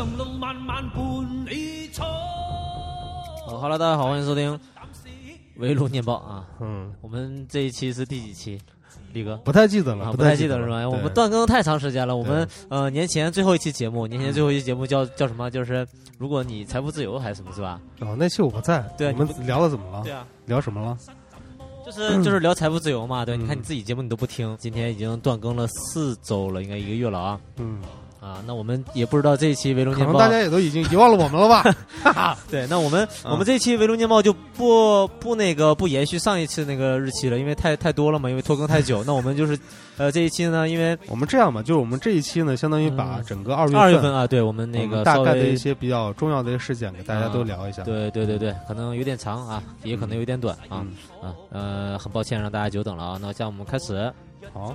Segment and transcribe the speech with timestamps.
[0.00, 2.08] 长路漫漫伴你闯。
[3.46, 4.58] 好哈喽，大家好，欢迎收听
[5.56, 6.46] 围炉念报啊。
[6.58, 8.58] 嗯，我们这一期是第几期？
[9.12, 10.88] 李哥不太记得了，啊，不太太记得了是吧？
[10.88, 12.16] 我们断更太长时间了。
[12.16, 15.50] 我们呃年前最后一期节目，年前最后一期节目叫叫什么？
[15.50, 17.78] 就是如果你财富自由还是什么是吧？
[18.00, 20.02] 哦，那期我不在，对啊我们聊的怎么了？
[20.02, 20.96] 对啊，聊什么了？
[21.84, 23.22] 就是就是聊财富自由嘛。
[23.22, 27.82] 对，嗯你看你自己节目你都不听，今天已经断更了四周了，应该一个月了啊嗯，
[28.20, 28.42] 啊。
[28.46, 32.36] 那我们也不知道这一期围龙可念报能大家也都已经遗忘了我们了吧？
[32.50, 39.02] 对，那我们、啊我们这一期围炉念报就不不那个不延续上一次那个日期了，因为太太多了嘛，因为拖更太久。
[39.06, 39.58] 那我们就是
[39.96, 47.82] 呃这一期呢，因为我们这样吧，就是我们这一期呢，相当于把嗯整个二月二月份啊，对我们那我个们大概的微一些比较重要的一些事件给大家都聊一下。
[47.84, 53.18] 对对对对，可能有点长啊，也可能有点短啊、嗯，啊呃，很抱歉让大家久等了啊。
[53.20, 54.12] 那这样我们开始，
[54.52, 54.74] 好，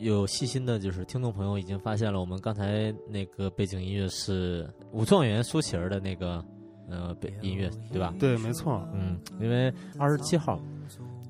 [0.00, 6.42] 有细心的就是听众朋友已经发现了，我们刚才那个背景音乐是武状元苏乞儿的那个
[6.88, 8.14] 呃背音乐，对吧？
[8.18, 10.58] 对，没错，嗯，因为二十七号，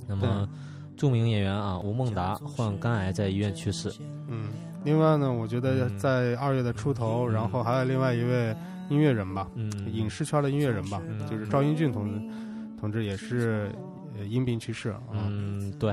[0.06, 0.48] 那么
[0.96, 3.92] 著名演员啊吴孟达患肝癌在医院去世。
[4.28, 4.50] 嗯。
[4.84, 8.56] 另外呢，我觉得嗯在二月的出头，然后还有另外一位
[8.88, 13.70] 音乐人吧，嗯，影视圈的音乐人吧，嗯就是赵英俊同志，同志也是
[14.16, 15.02] 呃因病去世啊。
[15.12, 15.92] 嗯，对，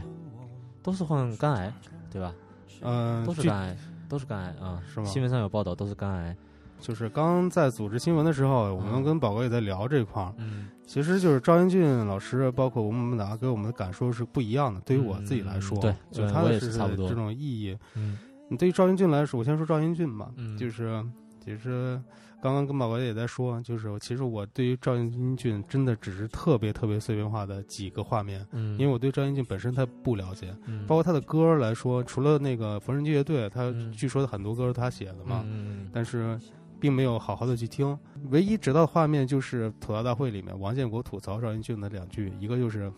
[0.82, 1.74] 都是患肝癌，
[2.10, 2.34] 对吧？
[2.82, 3.78] 嗯，具都是肝癌，
[4.10, 6.36] 都是肝癌啊，是吗新闻上有报道，都是肝癌。
[6.80, 10.32] 就是刚在组织新闻的时候，我们嗯跟宝哥也在聊这块儿。
[10.38, 14.80] 嗯其实就是赵英俊老师，包括吴孟达给我们的感受是不一样的。
[14.82, 17.76] 对于我自己来说，嗯对就是他的呃我也是差不多这种意义。
[17.96, 18.18] 嗯
[18.50, 21.04] 你对于赵英俊来说，我先说赵英俊吧，嗯就是
[21.48, 21.98] 其实
[22.42, 36.38] 刚刚跟宝哥也在说，就是其实我对于赵英俊真的只是特别特别碎片化的几个画面，嗯，因为我对赵英俊本身他不了解，嗯包括他的歌来说，除了那个缝纫机乐队，他嗯据说很多歌是他写的嘛，嗯但是
[36.82, 37.98] 并没有好好的去听。
[38.30, 42.92] 唯一知道的画面就是吐槽大会里面王建国吐槽赵英俊的两句，一个就是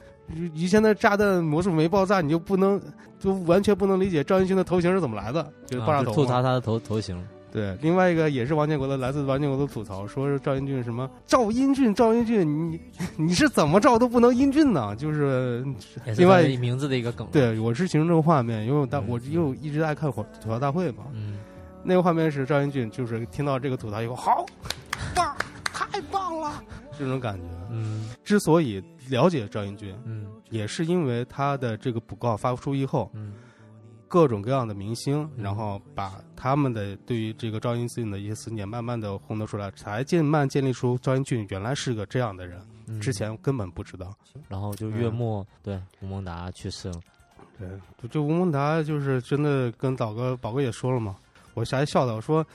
[0.53, 2.81] 以前的炸弹魔术没爆炸，你就不能
[3.19, 6.15] 就完全不能理解赵英俊的头型是怎么来的，就是爆炸啊头嘛。
[6.15, 7.23] 吐槽他的头头型。
[7.51, 12.79] 对，另外一个也是王建国的，来自王建国的吐槽，说是赵英俊什么赵英俊，赵英俊，你
[13.17, 14.95] 你是怎么照都不能英俊呢？
[14.95, 15.65] 就是
[16.17, 21.39] 另外名字的一个梗。，对我是形容这个画面，因为我大嗯我因为我一直爱看火吐槽大会嘛，嗯
[21.83, 24.45] 那个画面是赵英俊，就是听到这个吐槽以后，好
[25.15, 25.35] 棒，
[25.73, 26.63] 太棒了，
[26.97, 27.43] 这种感觉。
[27.71, 33.33] 嗯之所以了解赵英俊，嗯也是因为他的这个补告发出以后，嗯
[34.09, 44.13] 各种各样的明星，嗯然后把他们的对于这个赵英俊的一些思念，慢慢的烘托出来，才渐慢建立出赵英俊原来是个这样的人，嗯，之前根本不知道。
[44.49, 46.99] 然后就月末对吴孟达去世了。
[47.57, 47.67] 对，
[48.01, 51.15] 就就吴孟达就是真的跟宝哥宝哥也说了嘛，
[51.53, 52.45] 我还笑的我说。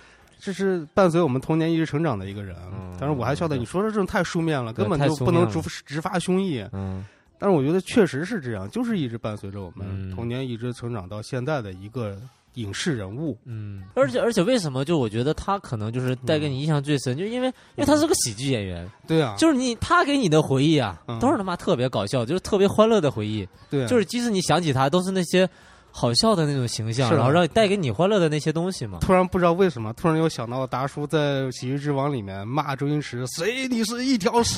[0.40, 6.68] 这是伴随我们童年一直成长的一个人，嗯但是我还笑的，对你说的这种太书面了，根本就不能直直发胸臆。
[6.72, 7.06] 嗯
[7.38, 10.14] 但是我觉得确实是这样，就是一直伴随着我们嗯。
[10.14, 12.16] 童年一直成长到现在的一个
[12.54, 13.36] 影视人物。
[13.44, 21.18] 嗯，而且而且为什么就我觉得他可能就是带给你印象最深，就因为因为他是个喜剧演员，对啊，就是你他给你的回忆啊，嗯。
[21.18, 25.48] 都是他妈特别搞笑，就是特别欢乐的回忆，对啊，就是即使你想起他，都是那些
[25.96, 28.98] 好笑的那种形象，是然后让带给你欢乐的那些东西嘛。
[29.00, 34.54] 突然不知道为什么，突然又想到了达叔在《喜剧之王》里面骂周星驰：“谁你是一条屎，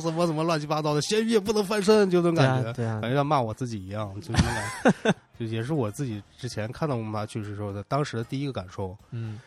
[0.00, 3.00] 什么什么乱七八糟的，咸鱼也不能翻身。”就这种感觉，啊，对啊。
[3.00, 4.46] 感，觉像骂我自己一样，就那种
[4.92, 8.96] 感觉，就也是我自己之前看到我妈去世时候的当时的第一个感受。
[9.10, 9.40] 嗯。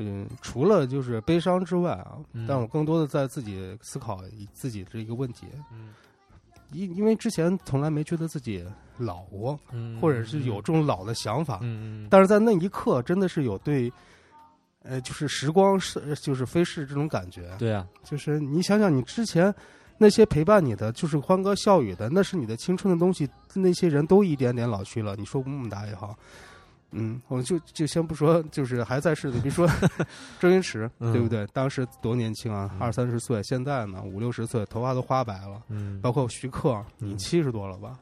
[0.00, 2.46] 嗯，除了就是悲伤之外啊，嗯。
[2.46, 4.20] 但我更多的在自己思考
[4.52, 5.88] 自己这一个问题，嗯
[6.72, 8.64] 因因为之前从来没觉得自己
[8.96, 11.60] 老过，嗯，或者是有这种老的想法，
[12.10, 13.92] 但是在那一刻真的是有对，
[14.82, 19.54] 呃，就是时光是就是飞逝这种感觉，对啊，就是你想想你之前
[19.96, 25.16] 那些陪伴你的，就是欢歌笑语的，那是你的青春的东西，那些人都一点点老去了。
[25.16, 26.16] 你说吴孟达也好，
[26.90, 29.66] 嗯，我就就先不说，就是还在世的，比如说
[30.40, 31.46] 周星驰，嗯对不对？
[31.52, 35.62] 当时多年轻啊，嗯二三十岁，现在呢五六十岁，头发都花白了。
[35.68, 37.98] 嗯，包括徐克，你嗯七十多了吧？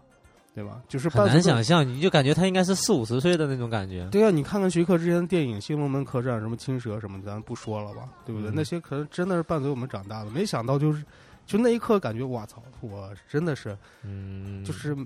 [0.54, 0.80] 对吧？
[0.88, 4.08] 就是很难想象，你就感觉他应该是四五十岁的那种感觉。
[4.10, 8.50] 对啊，你看看徐克之前的电影《新龙门客栈》什么青蛇什么的，咱不说了吧，对不对？
[8.50, 11.04] 嗯那些可能真的是伴随我们长大的，没想到就是，
[11.44, 14.96] 就那一刻感觉，哇操，我真的是嗯，就是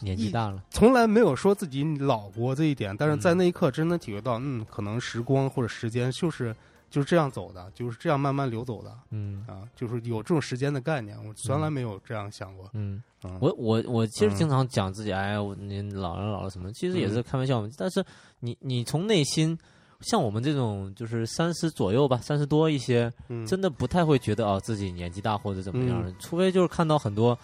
[0.00, 6.54] 年纪大了，从来没有说自己老过这一点，但是在嗯那一刻真的体会到，嗯，可能时光或者时间就是
[6.90, 12.68] 就是这样走的，就是这样慢慢流走的嗯啊，就是有这种时间的概念，我从来没有这样想过。
[12.74, 13.02] 嗯。
[13.26, 17.68] 嗯，我我我其实嗯经常讲自己，哎，我你老了老了什么，其实也是嗯开玩笑嘛。
[17.78, 18.04] 但是
[18.40, 19.58] 你你从内心，
[20.02, 27.38] 像我们这种就是三十左右吧，三十多一些，嗯真的不太会觉得哦自己年纪大或者怎么样，嗯除非就是看到很多。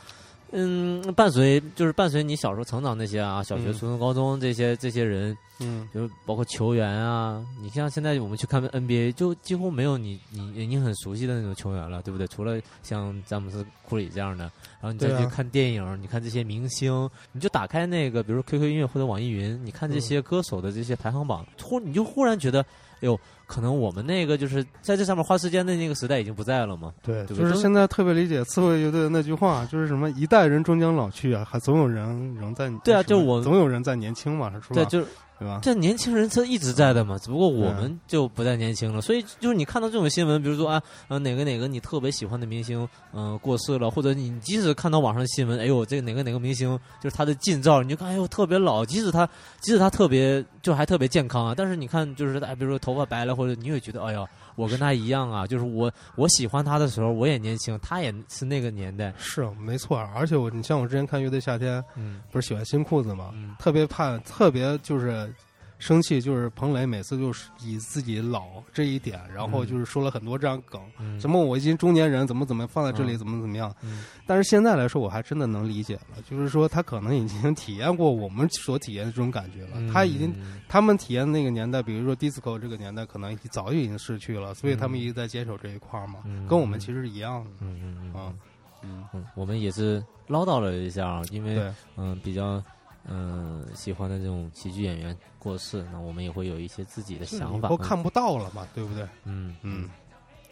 [0.52, 12.26] 嗯，伴随就是伴随你小时候成长那些啊，小学、嗯初中、高中这些这些人，嗯就是包括球员啊，你像现在我们去看 NBA，就几乎没有你你你很熟悉的那种球员了，对不对？
[12.26, 14.50] 除了像詹姆斯、库里这样的，
[14.80, 22.66] 然后你再去看电影，你看这些明星，你就打开那个，比如 QQ 音乐或者网易云，你看这些歌手的这些排行榜，突你就忽然觉得，哎
[23.00, 26.94] 呦，可能我们那个就是在这上面花时间的那个时代已经不在了嘛。
[27.02, 32.70] 对，对就是现在特别理解刺猬乐队的那句话，就是什么“一代人终将老去啊，还总有人仍在”。
[32.82, 34.66] 对啊就我总有人在年轻嘛，是吧？
[34.74, 35.06] 对，就是
[35.40, 35.58] 对吧？
[35.62, 39.00] 这年轻人他一直在的嘛，只不过我们就不再年轻了。
[39.00, 49.26] 所以就是你看到这种新闻，比如说啊，呃，哪个哪个你特别喜欢的明星，嗯、过世了，或者你即使看到网上新闻，哎呦，这个哪个哪个明星就是他的近照，你就看，哎呦，特别老，即使他
[49.60, 62.20] 即使他特别就还特别健康啊，但是你看就是哎，比如说头发白了，或者你也觉得，哎呦，我跟他一样啊，就是我我喜欢他的时候，我也年轻，他也是那个年代，是没错，而且我你像我之前看乐队夏天，嗯。
[62.30, 63.54] 不是喜欢新裤子嘛，嗯。
[63.58, 65.32] 特别怕，特别就是
[65.80, 69.66] 生气，就是彭磊每次就是以自己老这一点，然后嗯。
[69.66, 73.18] 就是说了很多这样梗，嗯，什么我已经中年人，怎么怎么放在这里，嗯。
[73.18, 73.74] 怎么怎么样。
[73.82, 74.04] 嗯。
[74.26, 79.92] 但是现在来说，我还真的能理解了，就是说他可能已经 体验过我们所体验的这种感觉了，嗯。
[79.92, 80.32] 他已经。
[80.68, 87.50] 他们体验的那个年代，比如说 disco 这个年代，可能早就已经逝去了，所以他们一直在坚守这一块儿嘛，嗯跟我们其实是一样的。
[87.60, 91.60] 嗯嗯嗯我们也是唠叨了一下啊，因为，
[91.96, 92.62] 嗯，比较
[93.08, 97.68] 嗯喜欢的这种喜剧演员过世，那我们也会有一些自己的想法。
[97.68, 99.06] 都看不到了嘛，对不对？
[99.24, 99.88] 嗯嗯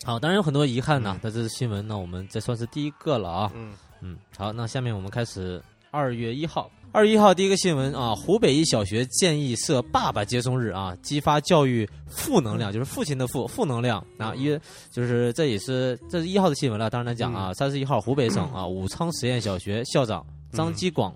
[0.04, 3.52] 好，当然有很多遗憾呐嗯，这是新闻那，我们这算是第一个了啊。
[3.54, 6.70] 嗯嗯，好，那下面我们开始二月一号。
[6.90, 14.58] 二月一号第一个新闻啊，湖北一小学建议设爸爸接送日啊，激发教育负能量，就是父亲的负负能量啊，一
[14.90, 16.88] 就是这也是这是一号的新闻了。
[16.88, 21.14] 当然来讲啊，三十一号湖北省啊武昌实验小学校长张基广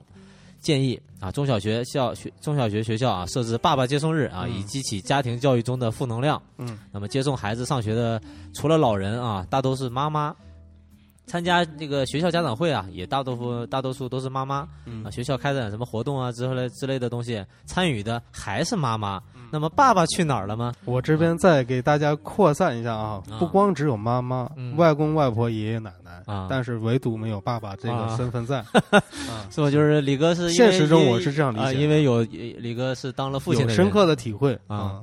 [0.62, 6.40] 建议啊中小学校学中小学学校啊设置爸爸接送日啊，嗯以激起家庭教育中的负能量。
[6.58, 8.22] 嗯那么接送孩子上学的
[8.54, 10.34] 除了老人啊，大都是妈妈。
[11.24, 15.10] 参加这个学校家长会啊，也大多数大多数都是妈妈嗯啊。
[15.10, 19.22] 学校开展什么活动啊之类之类的东西，参与的还是妈妈。
[19.34, 20.72] 嗯那么爸爸去哪儿了吗？
[20.86, 26.01] 我这边再给大家扩散一下啊，啊不光只有妈妈、嗯外公、外婆、爷爷奶奶
[26.32, 28.64] 啊但是唯独没有爸爸这个啊身份在。
[29.50, 29.70] 是 吧？
[29.70, 35.02] 就是李哥是现实中我是这样理解因为有李哥是当了父亲的有深刻的体会啊。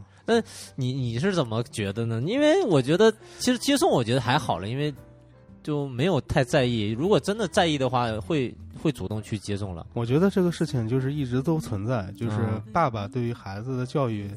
[0.76, 2.22] 你你是怎么觉得呢？
[2.24, 4.94] 因为我觉得其实接送我觉得还好了，因为
[5.64, 6.92] 就没有太在意。
[6.92, 9.88] 如果真的在意的话，会会主动去接送了。
[9.94, 14.30] 我觉得这个事情就是一直都存在，就是嗯爸爸对于孩子的教育。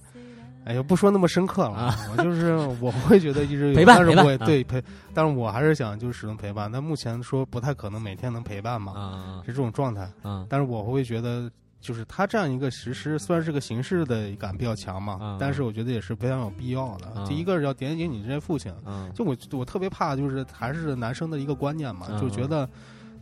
[0.64, 6.70] 哎呀，不说那么深刻了，啊我就是我会觉得一直有陪伴但是我也对陪，但是我还是想就是始终陪伴。
[6.70, 10.08] 但目前说不太可能每天能陪伴嘛，啊是这种状态。
[10.22, 11.50] 啊但是我会觉得，
[11.80, 17.12] 就是他这样一个实施，虽然是个形式的感比较强嘛，嗯但是我觉得也是非常有必要的。
[17.16, 22.68] 嗯第一个是要点醒你这些父亲，嗯就我我特别怕就是还是男生的一个观念嘛，嗯就觉得。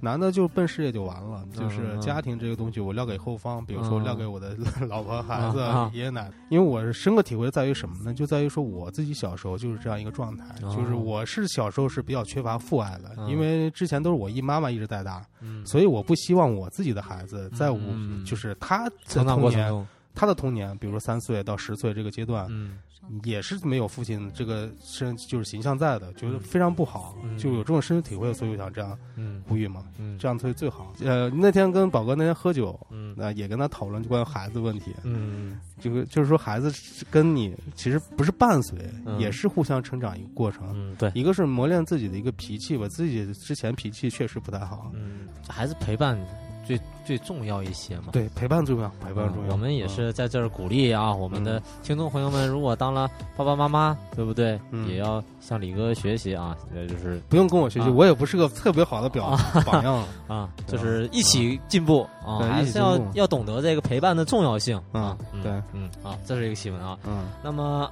[0.01, 4.05] 男的就奔事业就完了，就是嗯家庭这个东西我撂给后方，比如说嗯。
[4.05, 4.57] 撂给我的
[4.89, 6.33] 老婆、孩子嗯、爷爷奶奶。
[6.49, 8.13] 因为我是深刻体会在于什么呢？
[8.15, 10.75] 就在于说我自己小时候就是这样一个状态，哦。
[10.75, 13.29] 就是我是小时候是比较缺乏父爱的，嗯。
[13.29, 22.79] 因为之前都是我姨妈妈一直带大，嗯，所以我不希望我自己的孩子在我嗯就是他的童年，他的童年，比如说三岁到十岁这个阶段，嗯
[23.25, 30.93] 也是没有父亲这个身就是形象在的，觉得嗯非常不好，嗯就有这种深体会，所以我想这样嗯呼吁嘛，嗯这样会最好。
[31.01, 36.73] 呃，那天跟宝哥那天喝酒，嗯那、也跟他讨论关于孩子问题，嗯就是就是说孩子
[37.11, 40.71] 跟你其实不是伴随，嗯也是互相成长一个过程。
[40.75, 46.17] 嗯，对，一个是磨练自己的一个脾气吧，自己之前脾气确实不太好，嗯，孩子陪伴
[46.65, 48.07] 最最重要一些嘛。
[48.13, 49.49] 对，陪伴重要，陪伴重要。
[49.49, 54.59] 嗯我们也嗯是在这儿鼓励啊，我们的听众朋友们，如果当了爸爸妈妈，对不对？
[54.71, 59.37] 嗯也要向李哥学习啊，呃，就是不用跟我学习，啊我也不是个特别好的表
[59.67, 60.05] 榜样。
[60.29, 65.43] 啊，就是一起进步啊，对还是要要懂得这个陪伴的重要性啊嗯。
[65.43, 66.97] 对，嗯好，这是一个新闻啊。
[67.07, 67.91] 嗯那么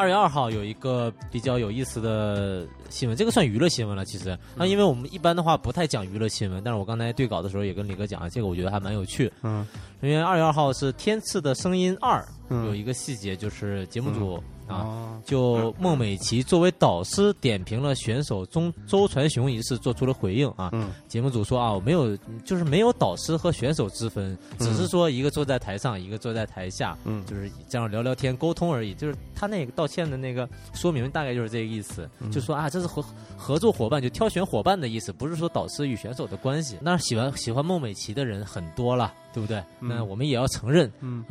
[0.00, 4.02] 二月二号有一个比较有意思的新闻，这个算娱乐新闻了。
[4.02, 9.30] 其实，那因为我们一般的话不太讲娱乐新闻，但是我刚才对稿的时候也跟李哥讲了，这个我觉得还蛮有趣。
[9.42, 9.66] 嗯
[10.00, 14.42] 因为二月二号是《天赐的声音二》，嗯，有一个细节就是节目组啊。
[14.70, 20.70] 啊，就孟美岐作为导师点评了选手中周传雄一事，做出了回应啊。
[20.72, 28.94] 嗯节目组说啊，我没有，就是没有导师和选手之分，只是说一个坐在台上，一个坐在台下，嗯就是这样聊聊天沟通而已。
[28.94, 33.04] 就是他那个道歉的那个说明大概就是这个意思，嗯就说啊，这是合
[33.36, 36.78] 合作伙伴，就挑选伙伴的意思，不是说导师与选手的关系。
[36.80, 39.58] 那喜欢喜欢孟美岐的人很多了，对不对？
[39.80, 41.24] 嗯那我们也要承认，嗯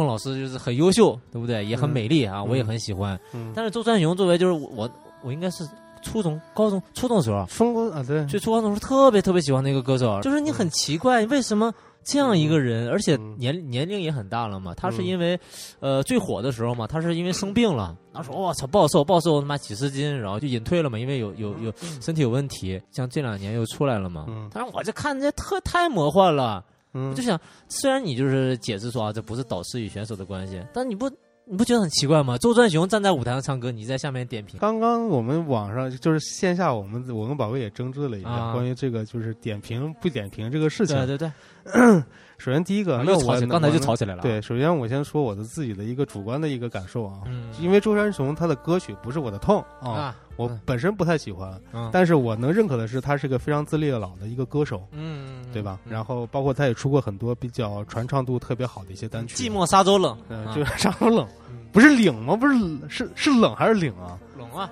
[0.00, 1.62] 孟老师就是很优秀，对不对？
[1.64, 3.20] 也很嗯美丽啊，嗯我也很喜欢。
[3.34, 4.90] 嗯，但是周传雄作为就是我
[5.22, 5.68] 我应该是
[6.02, 11.72] 初中、高中、初中的时候啊，风光啊，对，就初高中时候特别特别喜欢的一个歌手，就是你很奇怪为什么。
[12.02, 14.72] 这样一个人，而且嗯年年龄也很大了嘛。
[14.74, 15.38] 他是嗯因为，
[15.80, 17.94] 呃，最火的时候嘛，他是因为生病了。
[18.14, 22.80] 他说：“我操，暴瘦，暴瘦他妈几十斤，然后就隐退了嘛，因为有有有身体有问题。
[22.90, 24.24] 像这两年又出来了嘛。
[24.28, 31.08] 嗯但是我就看这特太魔幻了，嗯我就想，虽然你就是解释说啊，这不是导师与选手的关系，但你不
[31.44, 32.38] 你不觉得很奇怪吗？
[32.38, 40.96] 周传雄站在舞台上唱歌，你在下面点评，刚刚我们网上就是线下，我们我跟宝贝也争执了一下、啊关于这个就是点评不点评这个事情。
[41.06, 42.02] 对对对，
[42.40, 43.04] 首先第一个，
[43.48, 44.22] 刚才就吵起来了啊。
[44.22, 54.82] 对，首先我先说我的自己的一个主观的一个感受啊，嗯因为周传雄他的歌曲不是我的痛啊，啊，我嗯本身不太喜欢，嗯但是我能认可的是他是个非常自立的老的一个歌手。
[54.92, 55.78] 嗯，对吧？
[55.84, 59.36] 嗯然后包括他也出过很多比较传唱度特别好的一些单曲。
[59.36, 62.34] 寂寞沙洲冷，嗯，啊就是沙洲冷，嗯不是领吗？
[62.36, 62.54] 不是
[62.88, 64.18] 是是冷还是领啊？
[64.38, 64.68] 冷啊，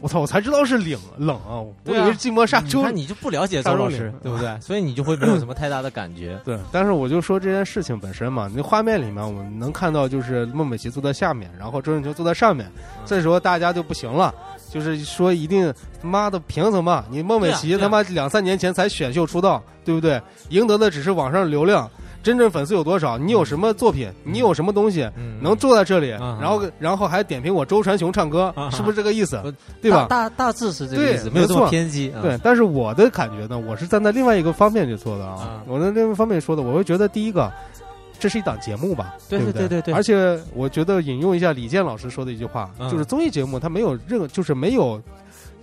[0.00, 0.20] 我操！
[0.20, 1.60] 我才知道是领冷啊！
[1.60, 2.80] 我以为是寂寞沙洲。
[2.80, 4.56] 你看你就不了解周老师，对不对？
[4.60, 6.38] 所以你就会没有什么太大的感觉。
[6.44, 12.70] 对，但是我就说这件事情本身嘛，那画面里面我们能看到就是孟美岐坐在下面，然后周润球坐在上面，
[13.04, 14.34] 这时候大家就不行了，
[14.70, 15.72] 就是说一定
[16.02, 17.04] 他妈的凭什么？
[17.10, 20.20] 你孟美岐他妈两三年前才选秀出道，对不对？
[20.50, 21.90] 赢得的只是网上流量，
[22.26, 23.16] 真正粉丝有多少？
[23.16, 24.10] 你有什么作品？
[24.24, 25.08] 你有什么东西？
[25.16, 29.40] 嗯能坐在这里，嗯然后然后还点评我周传雄唱歌，嗯是不是这个意思？
[29.80, 30.08] 对吧？
[30.10, 32.10] 大大大致是这个意思，没有这么偏激。
[32.16, 35.62] 啊对，，但是我的感觉呢，我是站在另外一个方面去做的啊啊。
[35.68, 37.48] 我在另外一方面说的，我会觉得第一个，
[38.18, 45.00] 这是一档节目吧，对不对对对对而且我觉得引用一下李健老师说的一句话，嗯就是综艺节目它没有任何，就是没有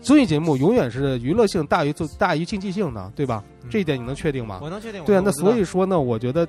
[0.03, 3.43] 综艺节目永远是娱乐性大于做大于竞技性的，对吧？
[3.63, 4.60] 嗯这一点你能确定吗？
[4.62, 5.03] 我能确定。
[5.05, 6.45] 对啊，那所以说呢，我觉得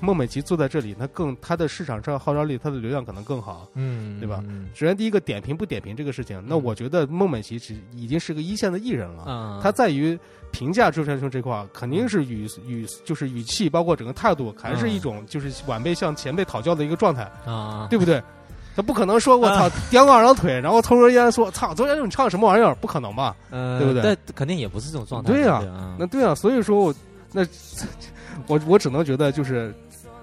[0.00, 3.68] 孟美岐坐在这里，那更她的市场上号召力，她的流量可能更好。
[3.74, 9.24] 嗯，对吧嗯首先第一个点评不点评这个事情，那嗯我觉得孟美岐只已经是个一线的艺人了。
[9.26, 10.16] 嗯，他在于
[10.52, 18.22] 评价周传雄这块，肯定是语语就是语气，包括整个态度，还是一种就是晚辈向前辈讨教的一个状态，啊，对不对？
[18.76, 22.74] 他不可能说我操，掂个二郎腿，然后抽根烟说操，周杰伦你唱什么玩意儿？
[22.76, 23.34] 不可能吧？
[23.50, 25.32] 呃对不对但肯定也不是这种状态。
[25.32, 26.94] 对呀啊那对啊，所以说我
[27.32, 27.42] 那
[28.48, 29.74] 我我只能觉得就是。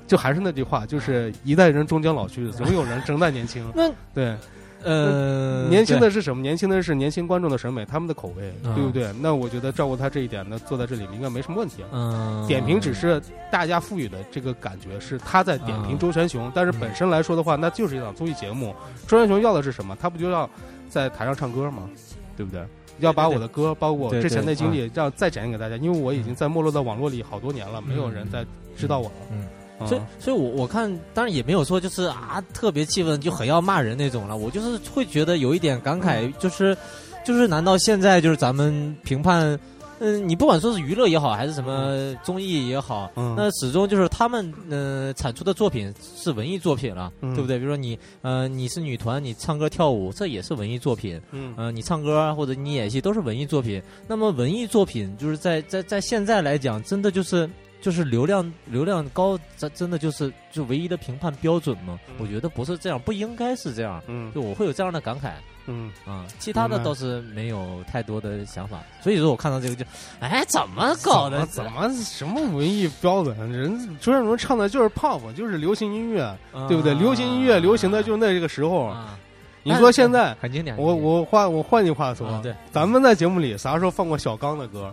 [0.07, 3.65] 就还是那句话，就是一代人终将老去，总有人正在年轻。
[3.73, 4.35] 那对，
[4.83, 6.41] 呃，年轻的是什么？
[6.41, 9.11] 年轻的是年轻观众的审美，他们的口味，嗯对不对？
[9.19, 11.83] 那我觉得照顾他这一点呢，坐在这里应该没什么问题。
[11.91, 13.21] 嗯，点评只是
[13.51, 18.75] 大家赋予的这个感觉是他在点评嗯周传雄，但是本身来说的话，那就是一档综艺节目。
[19.07, 19.97] 周传雄要的是什么？
[20.01, 20.49] 他不就要
[20.89, 21.89] 在台上唱歌吗？
[22.35, 22.61] 对不对？
[22.99, 28.45] 要把我的歌，包括我之前的经历，让再展现给大家，因为我已经在没落的网络里好多年了，没有人再
[28.77, 29.11] 知道我了。
[29.31, 29.47] 嗯嗯
[29.87, 34.37] 所以，所以我我看，当然也没有说就是啊特别气愤，就很要骂人那种了。
[34.37, 36.77] 我就是会觉得有一点感慨，就是
[37.25, 39.59] 就是难道现在就是咱们评判，
[39.99, 47.59] 嗯，你不管说是娱乐也好，还是什么综艺也好，嗯那始终就是他们呃产出的作品是文艺作品了，嗯对不对？
[47.59, 51.21] 比如说你呃你是女团，你唱歌跳舞，这也是文艺作品。
[51.31, 53.81] 嗯呃，你唱歌啊或者你演戏都是文艺作品。
[54.07, 57.47] 那么文艺作品就是在在在现在来讲，真的就是
[57.81, 61.99] 就是流量流量高，真真的就是就唯一的评判标准吗？
[62.07, 64.01] 嗯我觉得不是这样，不应该是这样。
[64.07, 65.31] 嗯就我会有这样的感慨
[65.67, 68.81] 嗯，啊、其他的倒是没有太多的想法。
[69.01, 69.85] 所以说我看到这个就，
[70.19, 71.45] 哎，怎么搞的？
[71.45, 73.35] 怎么什么文艺标准？
[73.51, 76.21] 人周杰伦唱的就是 pop，就是流行音乐，
[76.51, 76.93] 啊对不对？
[76.95, 78.85] 流行音乐流行的就那这个时候。
[78.85, 79.17] 啊，
[79.63, 80.75] 你说现在，很经典。
[80.77, 84.91] 我我换我换句话说，啊对，咱们在节目里啥时候放过小刚的歌？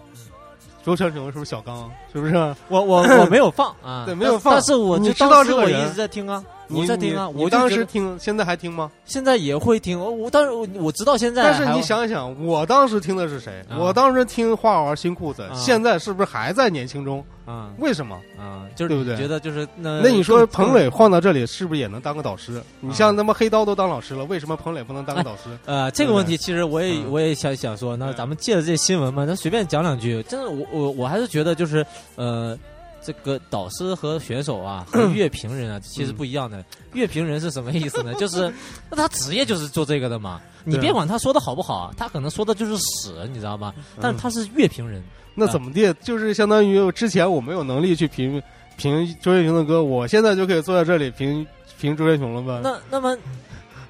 [0.88, 1.90] 周传雄是不是小刚？
[2.12, 2.34] 是不是？
[2.68, 8.90] 我我我没有放啊， 对没有放但是我就知道当时我一这个人直在听啊，你我在听啊，你你当我就觉得时听，现在还听吗？
[9.04, 13.64] 现在也会听，我我但是我我直到现在，但是你想一想，我当时听的是谁？
[13.68, 17.24] 啊我当时听花儿新裤子，啊现在是不是还在年轻中？
[17.44, 18.14] 啊为什么？
[18.38, 22.62] 啊，就是对不对觉得就是那那你说彭磊换到这里是不是也能当个导师？
[22.80, 25.44] 你像啊他妈黑刀都当老师了，为什么彭磊不能当个导师？
[25.64, 30.22] 呃，这个问题其实我也嗯我也想想说，那咱们借着这新闻嘛，咱随便讲两句。
[30.24, 31.84] 真的，我我我还是觉得就是
[32.16, 32.56] 呃，
[33.02, 36.64] 这个导师和选手啊， 和乐评人啊，其实不一样的。
[36.92, 38.14] 乐评人是什么意思呢？
[38.20, 38.52] 就是
[38.90, 40.40] 那他职业就是做这个的嘛。
[40.64, 43.72] 你别管他说的好不好，他可能说的就是屎，你知道吗？
[44.00, 45.02] 但是他是乐评人，
[45.34, 45.92] 那怎么地？
[46.02, 48.42] 就是相当于之前我没有能力去评
[48.76, 51.46] 评周杰伦的歌，我现在就可以坐在这里评
[51.80, 52.60] 评周杰伦了吧？
[52.62, 53.16] 那那么。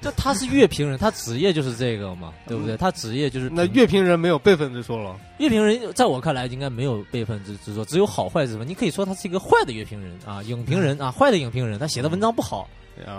[0.01, 2.77] 就他是乐评人，他职业就是这个嘛，对不对？
[2.77, 5.19] 他职业就是那乐评人没有辈分之说了。
[5.37, 8.67] 乐评人在我看来应该没有辈分之之说，只有好坏之分。
[8.67, 12.69] 你可以说他是一个坏的乐评人啊，影评人啊，坏的影评人，他写的文章不好，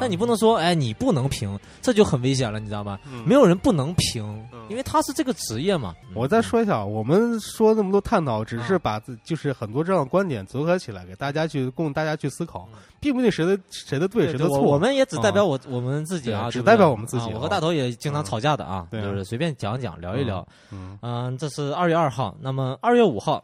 [0.00, 2.98] 那你不能说哎你不能评，这就很危险了，你知道吗？
[3.12, 5.94] 嗯没有人不能评嗯，因为他是这个职业嘛。
[6.14, 12.68] 我再说一下，我们说那么多探讨，只是把自就是很多这样的观点组合起来，给大家去供大家去思考，
[13.00, 14.60] 并不一定谁的谁的对，谁的错。
[14.60, 20.46] 我我们也只代表我我们自己啊，对只代表我们自己啊我啊和大头也经常吵架的啊，就是随便讲讲聊一聊。
[20.70, 22.36] 嗯嗯，这是二月二号。
[22.40, 23.42] 那么二月五号，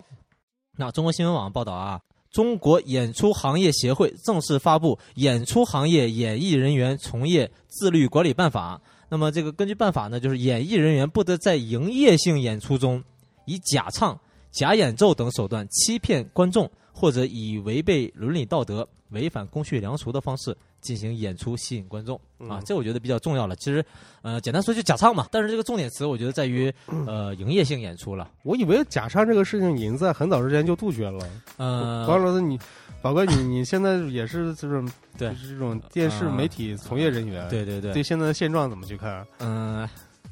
[0.76, 2.00] 那中国新闻网报道啊，
[2.36, 8.78] 中国演出行业协会正式发布《演出行业演艺人员从业自律管理办法》。
[9.08, 13.02] 那么这个根据办法呢，就是演艺人员不得在营业性演出中
[13.46, 22.62] 以假唱、假演奏等手段欺骗观众，或者以违背伦理道德、违反公序良俗的方式进行演出吸引观众啊嗯。
[22.64, 23.54] 这我觉得比较重要了。
[23.56, 23.84] 其实，
[24.22, 25.26] 呃，简单说就假唱嘛。
[25.30, 26.72] 但是这个重点词，我觉得在于
[27.06, 28.30] 呃营业性演出了。
[28.44, 31.28] 我以为假唱这个事情已经在很早之前就杜绝了。
[31.58, 32.58] 呃，王老师，你
[33.02, 39.26] 宝哥，你你现在也是这种对就是这种电视啊媒体从业人员，对对对，对现在的现状怎么去看？
[39.38, 39.86] 嗯、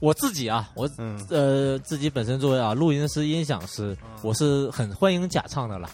[0.05, 5.89] 我自己啊，我嗯，呃自己本身作为啊录音师、音响师，我是很欢迎假唱的了。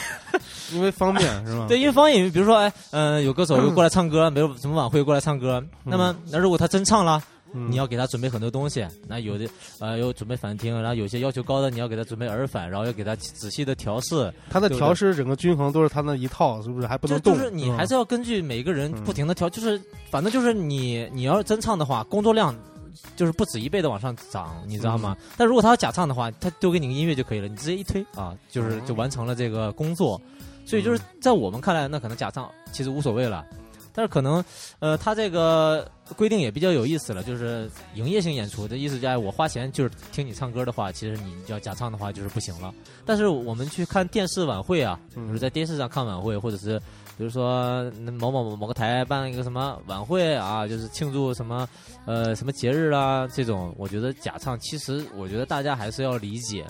[0.72, 1.66] 因为方便是吗？
[1.68, 8.82] 对，因为方便，比如说，哎，呃，有歌手又过来唱歌，没有什么晚会过来唱歌，那么那如果他真唱了，嗯你要给他准备很多东西。
[9.06, 9.46] 那有的
[9.78, 14.32] 呃有准备反听，然后有些要求高的，你要给他准备耳返，然后要给他仔细的调试。
[14.48, 17.34] 他的调试整个均衡都是他那一套，是不是还不能动？
[17.34, 19.78] 就是你还是要根据每个人嗯不停的调，就是
[20.10, 22.56] 反正就是你你要真唱的话，工作量
[23.16, 25.16] 就是不止一倍的往上涨，你知道吗？
[25.20, 30.20] 嗯但如果他要假唱的话，他丢给你个音乐就可以了，你直接一推啊，就是嗯就完成了这个工作。
[30.66, 33.44] 所以就是在我们看来，那可能假唱其实无所谓了。
[33.96, 34.44] 但是可能，
[34.80, 42.74] 呃，他这个规定也比较有意思了，就是营业性演出的意思，就是我花钱就是听你唱歌的话，其实你要假唱的话就是不行了。
[43.04, 46.80] 但是我们去看电视晚会啊，就是在电视上看晚会，或者是
[47.16, 51.68] 比如说某某某个台办了一个什么晚会啊，就是庆祝什么
[52.06, 56.66] 呃什么节日啦，这种我觉得假唱，其实我觉得大家还是要理解。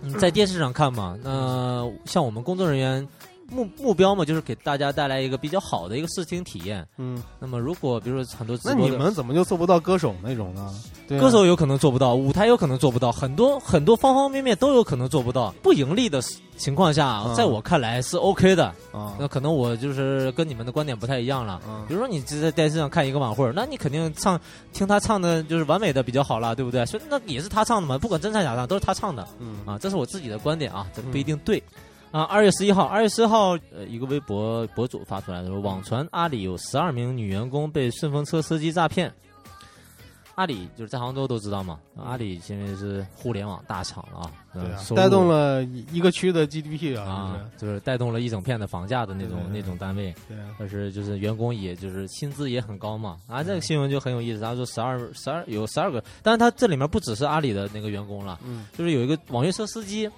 [0.00, 3.06] 嗯，在电视上看嘛，那、像我们工作人员
[3.50, 6.86] 目目标嘛，就是给大家带来一个比较好的一个视听体验。
[6.96, 10.74] 嗯，那么如果比如说很多那你们怎么就做不到歌手那种呢？
[11.06, 15.50] 对啊歌手有可能做不到，舞台有可能做不到，很多很多方方面面都有可能做不到。
[15.62, 16.20] 不盈利的
[16.56, 18.66] 情况下，嗯在我看来是 OK 的。
[18.92, 21.60] 啊，那可能我就是跟你们的观点不太一样了。
[21.66, 24.38] 嗯比如说你就在电视上看一个晚会，那你肯定唱
[24.72, 26.84] 听他唱的就是完美的比较好了，对不对？
[26.84, 31.62] 所以那也是他唱的嘛，不管真唱假唱都是他唱的嗯啊，这是我自己的观点啊，这不一定对。
[32.10, 39.12] 啊，二月十一号，二月十号，呃，一个微博博主发出来的说，网传阿里有十二名女员工被顺风车司机诈骗。
[40.36, 50.14] 阿里就是在杭州都知道嘛，阿里现在是互联网大厂了啊，对啊，带动了一一个区的 GDP 啊，啊，就是带动了一整片的房价的那种那种单位。
[50.56, 54.40] 但是就是员工也就是薪资也很高嘛，啊，这个新闻就很有意思。
[54.40, 60.12] 他说十二十二有十二个，但是他这里面不只是阿里的那个员工了，嗯就是有一个网约车司机嗯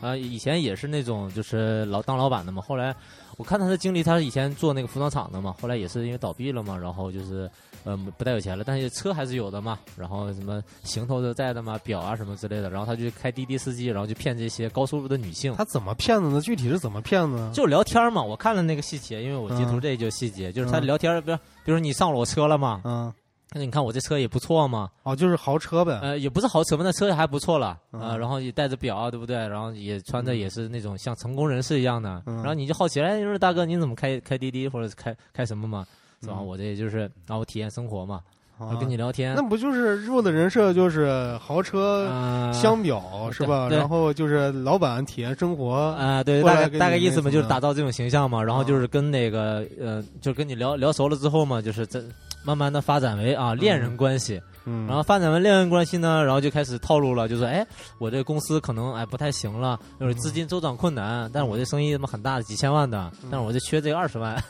[0.00, 2.94] 啊，以前也是那种就是老当老板的嘛，后来
[3.36, 7.50] 我看他的经历，他是以前做那个服装厂的嘛，后来也是因为倒闭了嘛，然后就是
[7.84, 15.54] 呃不太有钱了，但是车还是有的嘛，然后什么行头都在的嘛，表啊什么之类的，然后他就开滴滴司机，然后就骗这些高收入的女性。
[15.54, 16.40] 他怎么骗的呢？
[16.40, 17.50] 具体是怎么骗呢？
[17.54, 23.12] 就聊天嘛，我看了那个细节，因为我截图这就细节，就是他嗯聊天，比如比如你上了我车了嘛，嗯，
[23.54, 25.98] 那你看我这车也不错嘛，哦，就是豪车呗。
[26.02, 29.36] 呃，也不是豪车吧，那车也还不错了，啊呃，然后也带着表啊，对不对？
[29.36, 35.86] 然后也穿的也是那种像成功人士一样的，嗯然后你就好奇，哎，你说大哥你怎么开开滴滴或者开开什么嘛？
[36.20, 36.34] 是吧？
[36.38, 38.20] 嗯我这也就是然后体验生活嘛。
[38.58, 43.68] 啊跟你聊天那，不就是入的人设就是豪车、啊香表是吧？
[43.68, 52.00] 然后就是老板体验生活，啊，对，大概大概意思嘛，就是打造这种形象嘛，然后啊就是跟那个呃，就是跟你聊聊熟了之后嘛，就是这
[52.44, 57.66] 慢慢的发展为啊恋人关系，嗯，然后发展为恋人关系呢，然后就开始套路了，就说哎，
[57.98, 64.42] 我这公司可能哎不太行了，就是资金周转困难，但是我这生意他妈很大的几千万的，但是我就缺这个二十万，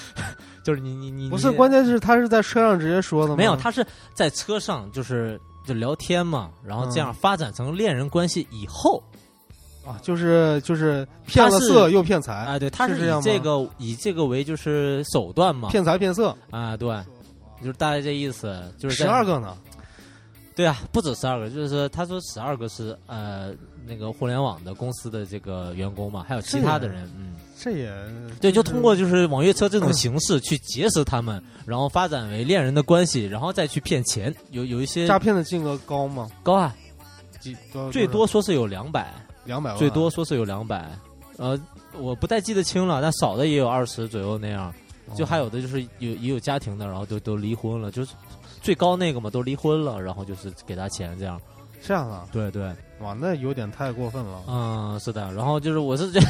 [0.62, 3.36] 就是你你你不是，关键是他是在车上直接说的吗？
[3.36, 9.02] 没有，他是在车上就是就聊天嘛，然后这样发展成恋人关系以后，
[9.86, 16.94] 啊，就是就是骗了色又骗财，啊，对，他是以这个以这个为就是手段嘛，骗财骗色，啊，对，
[17.60, 19.56] 就是大概这意思，就是十在二个呢，
[20.54, 23.52] 对啊，不止十二个，就是他说十二个是呃
[23.86, 27.92] 那个互联网的公司的这个员工嘛，还有其他的人，嗯，这也
[28.40, 36.28] 对，就通过就是网约车这种形式去结识他们，然后发展为恋人的关系，然后再去骗钱，有有一些诈骗的金额高吗？
[36.42, 36.76] 高啊，
[37.40, 40.90] 几多最多说是有两百，两百万，最多说是有两百，
[41.38, 41.58] 呃，
[41.98, 44.74] 我不太记得清了，但少的也有二十左右那样，
[45.14, 48.14] 就还有的就是有也有家庭的，然后都都离婚了，就是
[48.62, 51.40] 最高那个嘛都离婚了，然后就是给他钱这样，
[51.82, 52.72] 这样啊，对对。
[53.00, 54.42] 哇，那有点太过分了。
[54.46, 56.20] 嗯，是的，然后就是我是这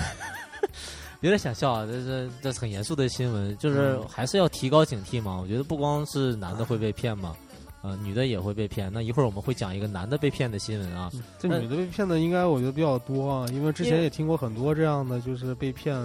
[1.20, 5.38] 有点想笑啊，这是这是很严肃的新闻，就是嗯还是要提高警惕嘛。
[5.40, 7.36] 我觉得不光是男的会被骗嘛，
[7.82, 8.88] 呃，女的也会被骗。
[8.92, 15.98] 那一会儿我们会讲一个男的被骗的新闻啊，这女的被骗的应该我觉得比较多啊，因为之前也听过很多这样的，就是被骗。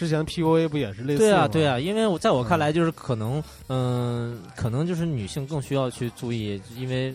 [0.00, 7.14] 之前 PUA 不也是类似对啊，对啊，因为我在我看来就是可能，嗯、可能就是女性更需要去注意，因为。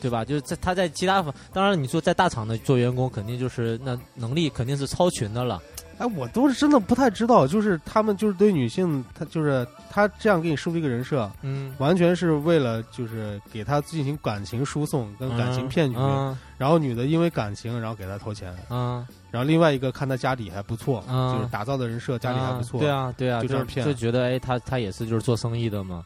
[0.00, 0.24] 对吧？
[0.24, 5.62] 就是在他在其他方，当然你说在大厂的做员工，肯定就是那能力肯定是超群的了。
[5.98, 26.04] 哎，我都是真的不太知道，就是他们就是对女性，他就是他这样给你树立一个人设，嗯，完全是为了就是给他进行感情输送跟感情骗局，嗯然后女的因为感情然后给他投钱，嗯然后另外一个看他家底还不错，嗯就是打造的人设家里还不错，啊对，啊，对啊，就就这样骗就觉得哎，他他也是就是做生意的嘛。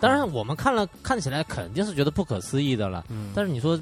[0.00, 3.04] 当然，我们看了看起来肯定是觉得不可思议的了。
[3.10, 3.78] 嗯，但是你说，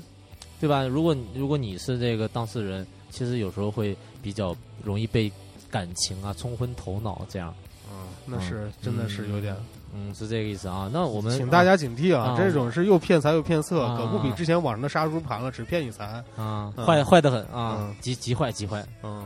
[0.61, 0.83] 对吧？
[0.83, 5.31] 如果如果你是这个当事人，其实有时候会比较容易被
[5.71, 7.55] 感情啊冲昏头脑，这样。
[7.91, 9.57] 嗯，那是真的是有点，
[9.95, 10.91] 嗯，是这个意思啊。
[10.93, 16.05] 那我们请大家警惕啊，啊这种是又骗财又骗色，啊可不比之前网上的杀猪盘了，只骗你财，
[16.37, 18.87] 啊，嗯坏坏的很啊嗯，极极坏极坏。
[19.03, 19.25] 嗯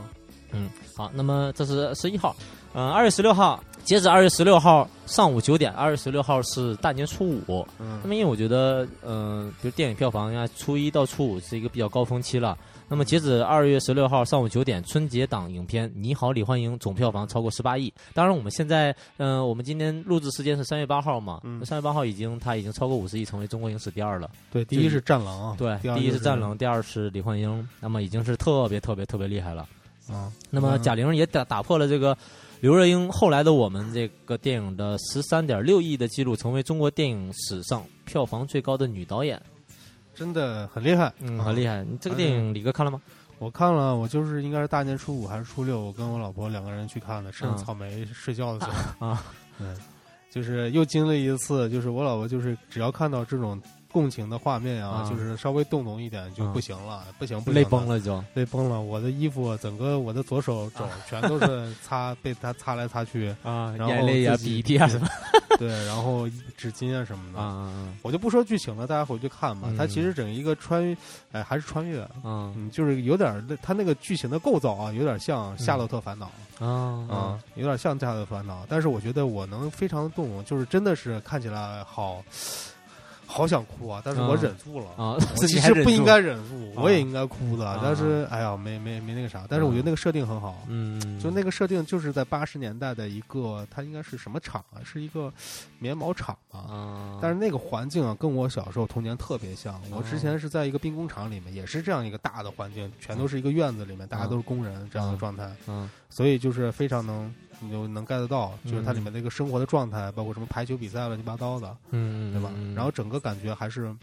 [0.52, 2.37] 嗯，好，那么这是十一号，
[2.74, 7.66] 嗯、二月十六号，截止二月十六号上午九点，二月十六号是大年初五。
[7.78, 12.57] 那嗯么因为我觉得，嗯、比如电影票房呀，初一到初五是一个比较高峰期了。
[12.92, 17.90] 那么截止二月十六号上午九点，春节档影片《你好，李焕英》总票房超过十八亿。
[18.12, 24.31] 当然，我们现在，嗯、我们今天录制时间是三月八号嘛，嗯三月八号已经它已经超过五十亿，成为中国影史第二了。
[24.52, 29.66] 对，第一是战狼啊，对，第二就是战狼，第二是李焕英，那么已经是特别特别特别厉害了。
[30.11, 32.14] 啊，那么嗯贾玲也打打破了这个
[32.61, 39.40] 刘若英后来的我们这个电影的十三点六亿的记录，成为中国电影史上票房最高的女导演。
[40.14, 41.83] 真的很厉害，嗯，啊很厉害。
[41.85, 43.01] 你这个电影李哥看了吗？
[43.38, 49.09] 我看了，我就是应该是大年初五还是初六，我跟我老婆两个人去看的，吃着嗯草莓睡觉的时候。
[49.09, 49.25] 啊，
[49.59, 49.77] 嗯，
[50.31, 53.61] 就是又经历一次，就是我老婆就是只要看到这种
[53.92, 58.24] 共情的画面啊，啊就是稍微动容一点就啊不行了，不行不行，泪崩，了就。
[58.35, 58.81] 泪崩了。
[58.81, 65.07] 我的衣服整个我的左手肘全都是擦被他擦来擦去，啊然后眼泪呀、自己鼻涕啊什么
[65.59, 67.38] 对，然后纸巾啊什么的。
[67.38, 69.68] 啊我就不说剧情了，大家回去看吧。
[69.70, 70.96] 嗯它其实整一个穿越，
[71.33, 76.31] 哎，还是穿越，啊嗯，就是有点儿，它那个剧情的构造啊，有点像《夏洛特烦恼》
[76.64, 82.22] 啊啊，有点像《夏洛特烦恼》，但是我觉得我能非常动容，就是真的是看起来好，
[83.33, 84.87] 好想哭啊，但是我啊忍住了。
[84.97, 85.16] 啊！
[85.16, 94.85] 我 是其实不应该忍住，啊我也应该哭的啊，但是哎呀，没没没那个啥，但是我觉得那个设定很好，嗯，就那个设定就是在八十年代的一个，它应该是什么厂啊？
[94.85, 95.33] 是一个
[95.79, 96.59] 棉毛厂啊。
[96.59, 99.81] 啊，但是那个环境啊，跟我小时候童年特别像。
[99.90, 112.51] 我之哦前是在一个兵工厂里面，也是这样一个大的环境，全都是一个院子里面，大家都是工人这样的状态，嗯所以就是非常能你就能 get 得到，就是它嗯里面那个生活的状态，包括什么排球比赛乱七八糟的，嗯，对吧？
[112.75, 113.94] 然后整个感觉还是，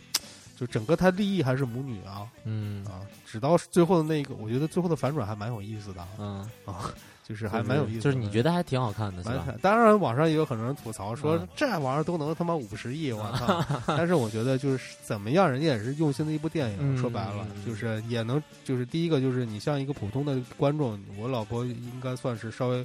[0.58, 2.28] 就整个它立意还是母女啊。
[2.46, 2.86] 嗯。
[2.86, 6.92] 啊，直到最后的那个，我觉得最后的反转还蛮有意思的嗯，啊，
[7.30, 9.46] 就是还蛮有意思的，就是你觉得还挺好看的是吧？
[9.62, 13.64] 当然网上也有很多人吐槽说、嗯这玩意儿都能他妈五十亿，我 操！
[13.86, 16.78] 但是我觉得就是怎么样，人家也是用心的一部电影。
[16.80, 22.84] 嗯说白了嗯，就是也能，就是第一个就是你像一个普通的观众，我老婆应该算是稍微，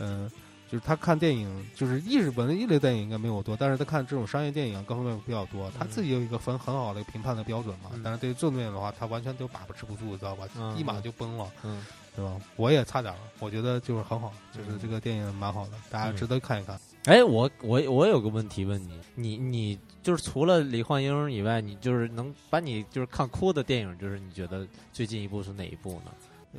[0.00, 0.28] 嗯、
[0.68, 7.90] 就是他看电影，就是艺术文艺类电影应该没有多，但是他看这种商业电影各方面比较多，他自己有一个很很好的评判的标准嘛。
[7.94, 10.44] 嗯但是对于正面的话，他完全就把持不住，知道吧？
[10.58, 11.84] 嗯一马就崩了，嗯
[12.16, 12.40] 对吧？
[12.56, 16.80] 我也差点了，我觉得就是很好，就是这个电影蛮好的，大家嗯值得看一看。
[17.04, 26.10] 哎，我我我有个问题问你，你你就是除了李焕英以外，你就是能把你就是看哭的电影，就是你觉得最近一部是哪一部呢？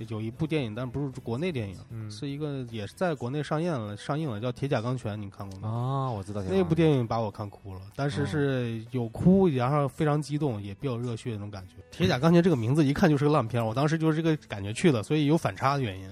[0.10, 5.70] 有一部电影，但不是国内电影，嗯是一个也是在国内上映了，上映了，叫《铁甲钢拳》，你看过吗？
[5.70, 11.76] 啊，我知道那部电影把我看哭了，但是是有哭，然后非常激动，也比较热血那种感觉。
[11.90, 16.10] 《铁甲钢拳》这个名字一看就是个烂片，我当时就是这个感觉去的，所以有反差的原因。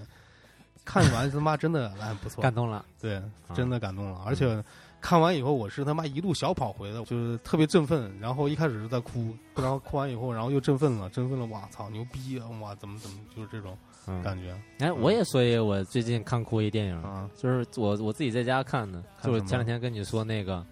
[0.84, 2.86] 看完他妈真的哎不错，感动了。
[3.02, 4.64] 对，啊真的感动了，而且
[5.06, 8.12] 看完以后我是他妈一路小跑回的，就是特别振奋。
[8.20, 12.50] 然后一开始是在哭，然后哭完以后，然后又振奋了，振奋了，哇操，牛逼啊！
[12.60, 17.30] 哇，怎么怎么就是这种嗯，感觉哎，我也说一个，我最近看哭一电影，啊？
[17.38, 20.66] 就是我我自己在家看的，就是前两天跟你说那个，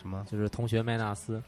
[0.00, 0.24] 什么？
[0.30, 1.42] 就是同学麦纳斯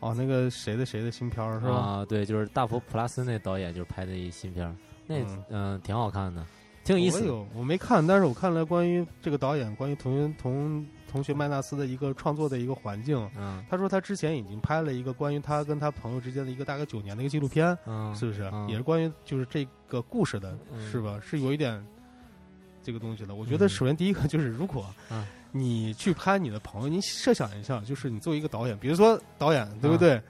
[0.00, 1.72] 哦，那个谁的谁的新片儿是吧？
[1.74, 6.44] 啊，对，就是大佛普拉斯那导演就是拍的一新片儿，那嗯嗯挺好看的，
[6.84, 7.32] 挺有意思的。
[7.32, 13.18] 我有，我没看，但是我看了关于这个导演，关于同同同学麦纳斯的一个创作的一个环境。
[13.36, 18.48] 嗯他说他之前已经拍了一个关于他跟他朋友之间的一个大概九年的一个纪录片，嗯，是不是？
[18.52, 21.18] 嗯也是关于就是这个故事的，嗯是吧？
[21.20, 21.84] 是有一点
[22.82, 23.34] 这个东西的。
[23.34, 30.20] 我觉得嗯首先第一个就是，如果嗯你去拍你的朋友，你设想一下，就是你作为一个导演，比如说导演，对不对？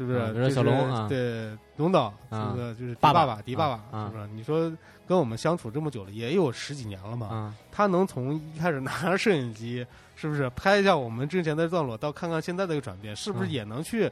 [0.00, 0.18] 是不是？
[0.18, 2.74] 嗯比如说就是小龙啊对，龙导，是啊不是？
[2.74, 4.28] 就是迪爸爸迪爸爸，啊是不是？
[4.32, 4.72] 你说
[5.06, 7.28] 跟我们相处这么久了，也有十几年了嘛？
[7.30, 9.86] 嗯他能从一开始拿着摄影机，
[10.16, 14.10] 是不是拍一下我们之前的段落，到看看现在的一个转变，是不是嗯也能去、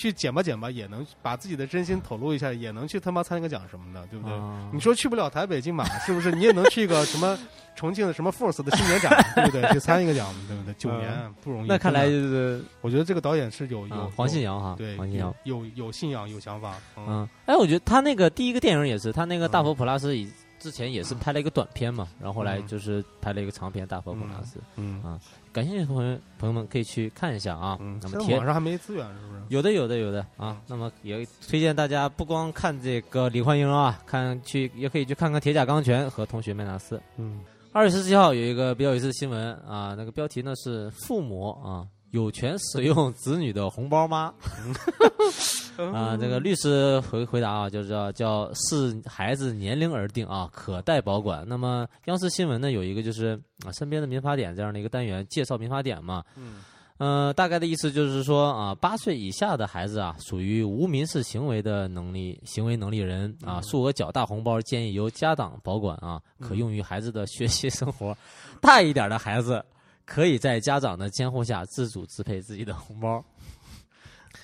[0.00, 4.34] 去剪吧剪吧，也能把自己的真心透露一下，也能去他妈参个奖什么的，对不对？
[4.34, 7.38] 啊你说去不了台北金马，是不是你也能去一个什么
[7.76, 9.72] 重庆的什么 Force 的新年展，对不对？
[9.72, 10.74] 去参一个奖，对不对？
[10.74, 11.66] 九年不容易。
[11.66, 15.64] 嗯那看来就是我觉得这个导演是有有、啊黄信阳，哈，对，黄信阳有。
[15.64, 24.58] 有有信仰，有想法，嗯嗯，哎，我觉得他那个第一个电影也是，他那个大佛普拉斯以之前也是拍了一个短片嘛，然后后来嗯就是拍了一个长片《大佛普拉斯》。
[24.76, 25.18] 嗯啊
[25.52, 27.76] 感兴趣的朋友朋友们可以去看一下啊。
[27.80, 29.42] 嗯，那么网上还没资源，是不是？
[29.48, 30.60] 有的有的有的啊。
[30.66, 36.96] 那么也推荐大家不光看这个李焕英啊，看去也可以去看看《铁甲钢拳》和《同学麦纳斯》。
[37.16, 37.40] 嗯
[37.72, 44.34] 二月十七号有一个比较有意思的新闻啊，那个标题呢是“父母啊有权使用子女的红包吗？”
[45.92, 51.44] 啊，这个律师回回答啊，就是叫叫视孩子年龄而定啊，可代保管。
[51.46, 56.22] 那么央视新闻呢有一个就是啊身边的民法典这样的一个单元，介绍民法典嘛。
[56.36, 56.62] 嗯
[56.98, 68.14] 呃，大概的意思就是说啊，八岁以下的孩子啊，属于无民事行为的能力行为能力人啊，嗯数额较大红包建议由家长保管啊，可嗯用于孩子的学习生活。
[68.60, 69.64] 大一点的孩子
[70.04, 73.24] 可以在家长的监护下自主支配自己的红包。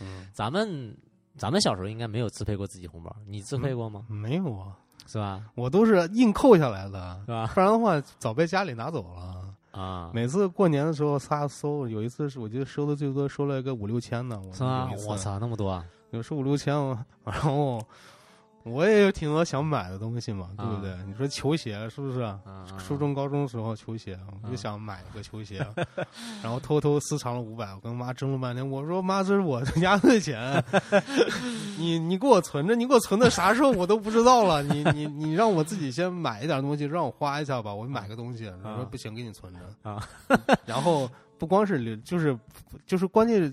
[0.01, 0.97] 嗯，咱们
[1.37, 4.05] 咱们小时候应该没有自费过自己红包，你自费过吗？
[4.09, 5.43] 没有啊，是吧？
[5.55, 7.51] 我都是硬扣下来的，是吧？
[7.55, 9.55] 不然的话早被家里拿走了。
[9.79, 14.41] 啊，每次过年的时候仨收，有一次是我记得收的最多，收了个五六千呢。
[14.47, 15.01] 我是吗有一？
[15.01, 15.85] 次我，操，那么多啊！
[16.13, 17.79] 有时候五六千，我然后
[18.67, 20.93] 我也有挺多想买的东西嘛，对不对？
[21.07, 22.21] 你说球鞋是不是？
[22.21, 22.43] 啊
[22.79, 25.65] 初中、高中的时候球鞋，我就想买一个球鞋，
[26.43, 28.69] 然后偷偷私藏了五百，我跟妈争了半天。
[28.69, 30.63] 我说妈，这是我的压岁钱，
[31.79, 34.63] 你你给我存着，你给我存到啥时候我都不知道了。
[34.63, 38.47] 你你你让我自己先买一点东西，让我花一下吧，我买个东西。
[38.65, 40.07] 我说不行，给你存着啊。
[40.67, 42.37] 然后不光是就是
[42.85, 43.53] 就是关键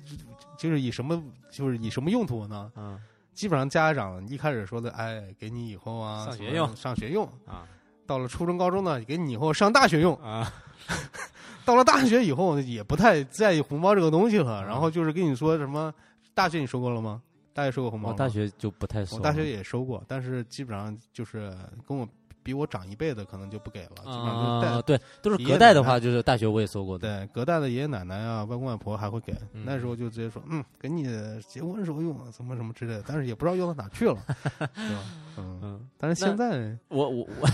[0.57, 1.21] 就是以什么
[1.51, 2.71] 就是以什么用途呢？
[2.75, 2.99] 嗯
[3.33, 7.25] 基本上家长一开始说的，哎，给你以后啊上学用上学用。
[7.45, 7.67] 啊
[8.05, 10.13] 到了初中、高中呢，给你以后上大学用。
[10.17, 10.51] 啊
[11.65, 14.61] 到了大学以后，也不太在意红包这个东西了。
[14.61, 15.93] 嗯然后就是跟你说什么，
[16.33, 17.21] 大学你收过了吗？
[17.53, 18.13] 大学收过红包吗？
[18.13, 19.15] 我大学就不太收。
[19.15, 21.55] 我大学也收过，但是基本上就是
[21.87, 22.05] 跟我
[22.43, 23.89] 比我长一辈的，可能就不给了。
[23.97, 27.07] 基本上就是啊，带对，都是隔代的话，就是大学我也收过的。
[27.19, 29.33] 对隔代的爷爷奶奶啊、外公外婆还会给。
[29.53, 31.05] 嗯那时候就直接说，嗯，给你
[31.47, 33.03] 结婚时候用，啊什么什么之类的。
[33.07, 34.17] 但是也不知道用到哪去了，
[34.59, 35.01] 对 吧？
[35.37, 35.59] 嗯。
[35.63, 37.47] 嗯，但是现在，我我我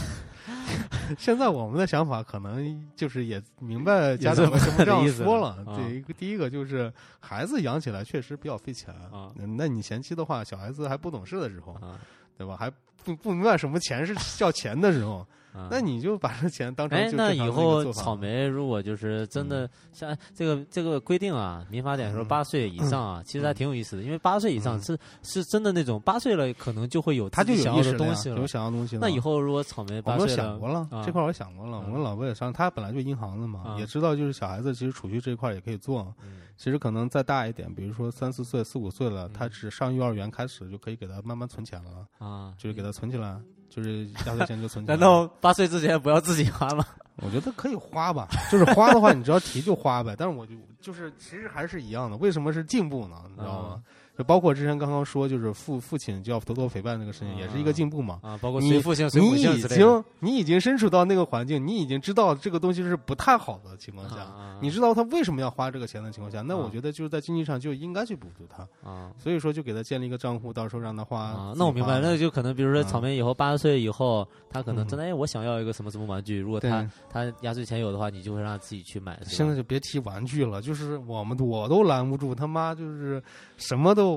[1.17, 5.49] 现在我们的想法可能就是也明白家长为什么这样说了。
[5.67, 11.99] 啊对，一个第一个就是孩子养起来确实比较费钱啊嗯那你前期的话，小孩子还不懂事的时候，啊
[12.38, 12.56] 对吧？
[12.58, 12.71] 还
[13.04, 28.48] 不不明白什么钱是叫钱的时候，啊那你就把这钱当成哎，那以后草莓如果就是真的像这个这个规定啊，民法典说嗯八岁以上啊，其实还挺有意思的，因为八岁以上嗯是是真的那种八岁了，可能就会有他就想要有意识东西了有。
[28.48, 29.02] 想要东西了。
[29.02, 31.78] 那以后如果草莓我们都八岁了，想过了，啊这块我想过了。
[31.80, 36.14] 我嗯跟老婆也商量，他本来就银行的嘛，啊也知道就是小孩子其实储蓄这一块也可以做。
[36.24, 44.96] 嗯其实可能再大一点，比如说三四岁、四五岁了，嗯他只上幼儿园开始就可以给他慢慢存钱了，啊，就是给他存起来，就是压岁钱就存起来。
[44.98, 46.86] 难道八岁之前不要自己花吗？
[47.22, 50.16] 我觉得可以花吧，就是花的话，你只要提就花呗。
[50.18, 53.18] 但是我就就是其实还是一样的，为什么是进步呢？
[53.30, 53.70] 你知道吗？
[53.70, 53.80] 啊
[54.20, 58.20] 就包括之前刚刚说，就是父父亲就要多多陪伴那个事情，啊也是一个进步嘛。
[58.22, 59.62] 啊，包括你随父亲、随母你已。
[59.62, 68.68] 经你已经身处到那个环境，你已经知道这个东西是不太好的情况下，啊你知道他为什么要花这个钱的情况下，那啊我觉得就是在经济上就应该去补助他。
[68.84, 71.22] 啊所以说就给他建立一个账户，到时候让他花。
[71.22, 79.18] 啊，那我明白，那就可能比如说啊草莓以后八十岁以后，他可能嗯真的哎，我想要一个什么什么玩具，如果，他他压岁钱有的话，你就会让他自己去买。
[79.24, 83.24] 现在就别提玩具了，就是我们我都拦不住，他妈就是
[83.56, 84.09] 什么都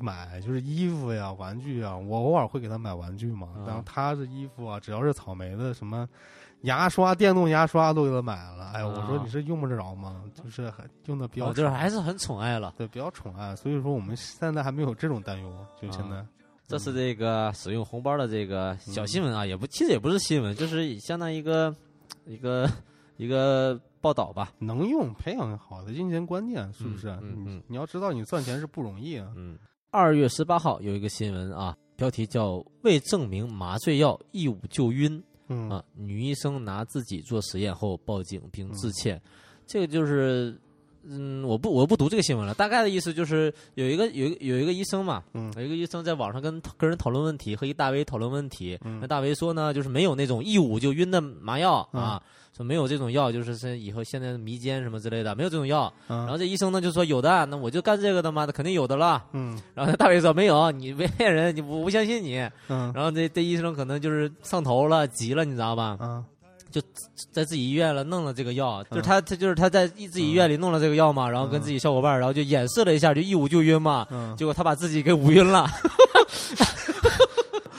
[0.00, 3.48] 买，就是衣服呀、玩具啊，我偶尔会给他买玩具嘛。
[3.56, 6.08] 啊然后他是衣服啊，只要是草莓的什么
[6.62, 8.70] 牙刷、电动牙刷都给他买了。
[8.74, 10.22] 哎，我说啊你是用不着吗？
[10.34, 12.74] 就是还用的比较哦，就是还是很宠爱了。
[12.76, 16.24] 对比较宠爱，所以说我们现在还没有这种担忧，就现在。
[16.68, 21.74] 这是这个使用红包的这个小新闻啊，也不其实也不是新闻，就是相当于一个
[22.24, 22.66] 一个
[23.22, 24.52] 一个报道吧。
[24.58, 27.08] 能用，培养好的金钱观念，是不是？
[27.08, 29.32] 嗯嗯嗯你你要知道，你赚钱是不容易啊。
[29.36, 29.58] 嗯，
[29.90, 35.22] 二月十八号有一个新闻啊，标题叫“为证明麻醉药一捂就晕”。
[35.48, 39.20] 嗯啊，女医生拿自己做实验后报警并致歉，
[39.66, 40.58] 这个就是，
[41.08, 52.22] 嗯，我不我不读这个新闻了，大概的意思就是有一个有一个有一个医生嘛，嗯有一个医生在网上跟跟人讨论问题，和一大 V 讨论问题，嗯那大 V 说呢，就是没有那种一捂就晕的麻药嗯啊。
[52.54, 55.90] 说没有这种药，就是是以后现在的迷奸什么之类的，没有这种药。
[56.06, 59.24] 然然后这医生呢就说有的，那我就干这个的嘛，那肯定有的了。
[59.32, 62.36] 嗯然后那大 V 说没有，你骗人，你我不相信你。
[62.68, 65.96] 嗯然后这这医生可能就是上头了，急了，你知道吧？
[66.80, 66.84] 啊
[67.32, 69.02] 在自己医院了弄了这个药，就是嗯。
[69.02, 74.34] 他他就是他在自己医院里弄了这个药嘛，然后跟自己小伙伴，然后就演示了一下，就一捂就晕嘛，嗯。
[74.36, 75.68] 结果他把自己给捂晕了。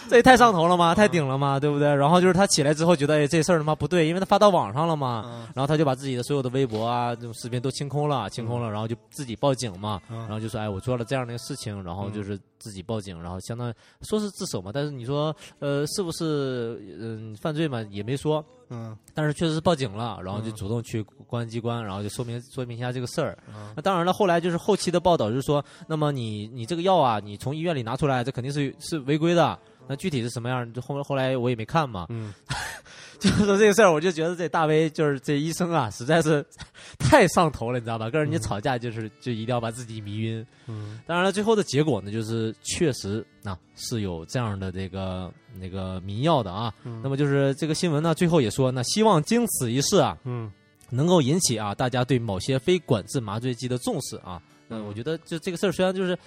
[0.09, 0.93] 这也太上头了吗？
[0.93, 1.59] 太顶了吗？
[1.59, 1.93] 对不对？
[1.95, 5.23] 然后就是他起来之后觉得，哎，这事儿他妈不对，因为他发到网上了嘛。
[5.25, 10.01] 嗯然后他就把自己的所有的微博啊、这种视频都清空了，清空了，然后就自己报警嘛。
[10.09, 17.83] 嗯然后就说，哎，我做了这样的一个事情，然后就是自己报警，然后相当于说是自首嘛，但是你说，呃，是不是嗯、犯罪嘛？
[17.91, 23.37] 也没说，嗯但是确实是报警了，然后就嗯主动去公安机关，然后就说明说明一下这个事儿。
[23.49, 29.59] 嗯那当然了，后来就是后期的报道就是说，那么你你这个药啊，你从医院里拿出来，这肯定是是违规的。
[29.87, 30.71] 那具体是什么样？
[30.73, 32.33] 就后后来我也没看嘛，嗯
[33.19, 36.45] 就是说这个事儿，我就觉得这大威就是这医生啊，实在是
[36.99, 38.09] 太上头了，你知道吧？
[38.09, 40.45] 跟人家吵架就是就一定要把自己迷晕。
[40.67, 46.73] 嗯当然了，最后的结果呢，就是确实啊是有这样的这个那个迷药的啊。
[46.83, 50.51] 嗯那么就是这个新闻呢，最后也说，那希望经此一事啊，嗯
[50.89, 54.41] 能够引起啊大家对某些非管制麻醉剂的重视啊。
[54.69, 56.17] 嗯，嗯我觉得就这个事儿虽然就是，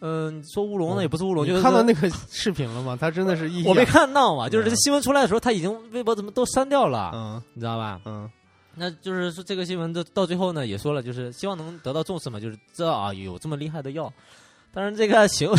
[0.00, 2.96] 嗯、说乌龙呢也不是乌龙，就是说看到那个 视频了吗？
[3.00, 7.42] 他真的是一我没看到嘛，就是嗯这新闻出来的时候，他已经微博怎么都删掉了，嗯。
[7.54, 8.00] 你知道吧？
[8.04, 8.30] 嗯。
[8.74, 14.12] 那就是说这个新闻到到最后呢，也说了，就是希望能得到重视嘛，就是知道啊有这么厉害的药，
[14.72, 15.58] 当然这个行为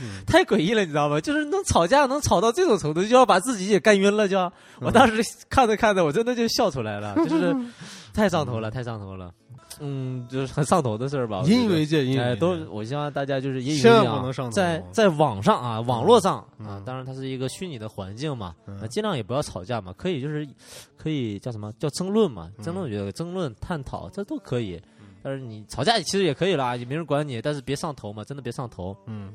[0.00, 0.24] 嗯。
[0.26, 1.20] 太诡异了，你知道吗？
[1.20, 4.50] 就是能吵架能吵到这种程度，就要把自己也干晕了，就要。
[4.80, 7.54] 我当时看着看着，我真的就笑出来了，就是
[8.14, 9.30] 太上头了，太上头了，
[9.80, 11.42] 嗯，就是很上头的事儿吧。
[11.46, 18.54] 引以为戒，哎，都我希望大家就是引以为戒在在网上啊，网络上啊嗯，当然它是一个虚拟的环境嘛，
[18.88, 20.46] 尽量也不要吵架嘛，可以就是
[20.96, 22.64] 可以叫什么叫争论嘛，嗯。
[22.64, 24.80] 争论我觉得争论探讨这都可以，
[25.22, 29.32] 但是你吵架其实也可以啦，也没人管你，但是别上头嘛，真的别上头，嗯。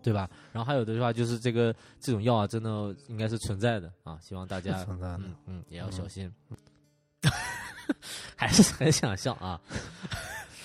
[0.00, 0.30] 对吧？
[0.52, 4.86] 然后还有的话就是这个这种药啊，真的应该是存在的啊，希望大家
[5.44, 6.32] 嗯也要小心。
[8.36, 9.60] 还是很想笑啊！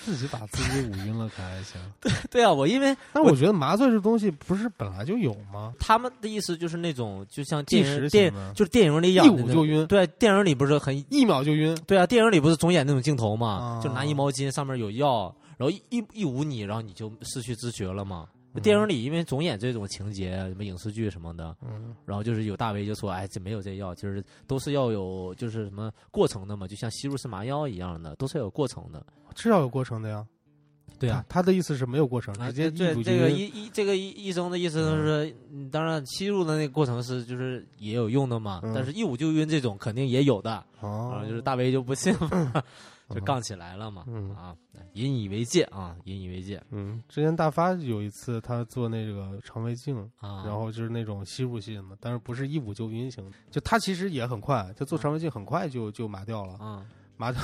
[0.04, 1.80] 自己把自己捂晕了可还行。
[1.98, 5.72] 对对啊，我因为但是我觉得麻醉这东西不是本来就有吗？
[5.80, 11.74] 他们的意思就是那种，就像电即时影电就是电影里一演的那种捂就晕，对，电影里不是很一秒就晕。
[11.86, 18.26] 对啊，电影里不是总演那种镜头嘛，啊就拿一毛巾上面有药，然后一一一捂你，然后你就失去知觉了嘛。
[18.54, 29.04] 嗯电影里因为总演这种情节，什么影视剧什么的，嗯然后就是有大 V 就说，哎，这没有这药，就是都是要有就是什么过程的嘛，就像吸入式麻药一样的，都是要有过程的。
[29.36, 30.24] 是要有过程的呀。
[30.96, 31.24] 对啊。
[31.28, 42.62] 他的意思是没有过程，啊，直接对一这个医医这个医医生的意思就是，嗯当然吸入的那个过程是就是也有用的嘛，嗯但是一五就晕这种肯定也有的，哦啊，就是大威就不信嘛，
[43.10, 44.34] 就杠起来了嘛，嗯。
[44.34, 44.56] 啊，
[44.94, 46.62] 引以为戒啊，引以为戒。
[46.70, 56.86] 嗯，之前大发有一次他做那个肠胃镜，啊，然后就是那种吸入性的，但是不是一捂就晕型的，就他其实也很快，他做肠胃镜很快就就麻掉了，啊。
[57.16, 57.40] 麻掉，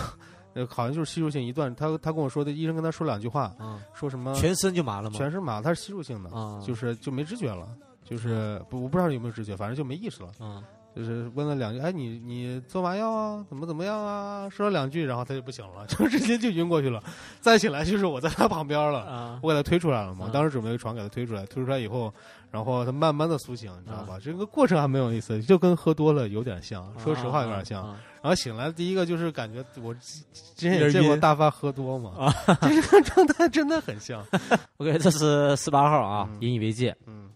[0.55, 5.17] 呃，好像就是吸入性一段，他他跟我说的，医生跟他说两句话，嗯，说什么全身就麻了吗？
[5.17, 7.69] 全身麻，他是吸入性的，啊，就是就没知觉了，
[8.03, 10.33] 就是不我不知道有没有知觉，反正就没意识了。
[10.41, 13.45] 啊就是问了两句，哎，你你做麻药啊？
[13.49, 14.49] 怎么怎么样啊？
[14.51, 17.03] 说了两句，然后他就不行了， 就直接就晕过去了。
[17.41, 20.26] 再醒来就是我在他旁边了，啊我给他推出来了嘛。
[20.26, 22.12] 啊当时准备个床给他推出来，推出来以后，
[22.51, 24.18] 然后他慢慢的苏醒，你知道吧？
[24.22, 27.82] 这个过程还蛮有意思，就跟喝多了有点像，说实话有点像。
[27.82, 30.20] 啊然后醒来第一个就是感觉我之
[30.55, 32.30] 之前也见过大发喝多嘛，
[32.61, 34.22] 这个状态真的很像。
[34.76, 36.95] OK，这是十八号啊，嗯引以为戒。
[37.07, 37.30] 嗯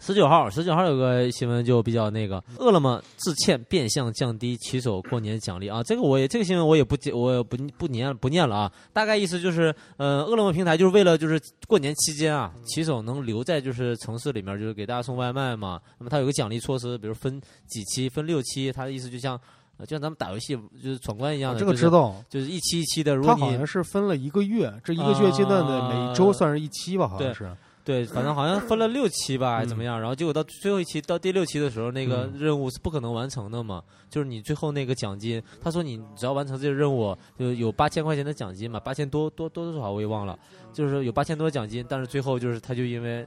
[0.00, 8.72] 十九号，十九号有个新闻就比较那个，饿了么致歉变相降低骑手过年奖励啊，这个我也这个新闻我也不接，我也不不念不念了啊。
[8.92, 15.80] 大概意思就是，呃，饿了么平台就是为了就是过年期间啊，骑手能留在就是城市里面，就是给大家送外卖嘛。
[15.98, 19.38] 那么它有个奖励措施，比如分几期，分六期，它的意思就像
[19.76, 23.14] 呃就像咱们打游戏就是闯关一样的，这个知道，就是一期一期的。
[23.14, 27.50] 如果他好你像是分了一个月，这一个月阶段的每周算是一期吧，好像对是。
[27.88, 29.98] 对， 反正好像分了六期吧，还是怎么嗯样？
[29.98, 33.82] 然后结果到最后一期，到第六期的时候，那个嗯任务是不可能完成的嘛。
[34.10, 40.38] 就是你最后那个奖金，他说你只要完成这个任务，就有八千块钱的奖金嘛，八千多多多多少我也忘了，
[40.72, 43.26] 就是有八千多的奖金，但是最后就是他就因为。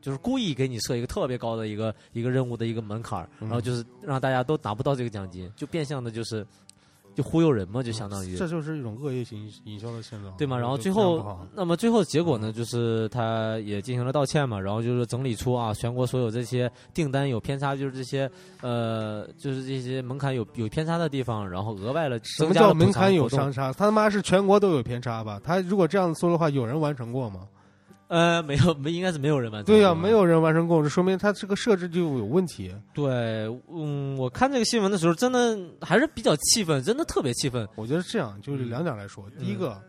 [0.00, 6.44] 就是故意给你设一个特别高的一个一个任务的一个门槛然后就是让大家都拿不到这个奖金，就变相的就是
[7.14, 10.58] 就忽悠人嘛，就相当于这就是一种恶意营营销的现状，对吗？
[10.58, 23.72] 然后最后那么最后结果呢，就是他也进行了道歉嘛，然后就是整理出啊，全国所有这些订单有偏差，就是这些呃，就是这些门槛有有偏差的地方，然后额外了什么叫增加了门槛有相差？
[23.72, 25.40] 他他妈是全国都有偏差吧？
[25.44, 27.40] 他如果这样说的话，有人完成过吗？
[28.12, 29.74] 呃，没有，没应该是没有人完成。
[29.74, 30.10] 对呀、没。
[30.10, 32.72] 有人完成过，这说明他这个设置就有问题。
[32.92, 37.66] 对，嗯，我看这个新闻的时候，真的还是比较气愤，真的特别气愤。
[37.74, 39.80] 我觉得这样就是两点来说，第一个。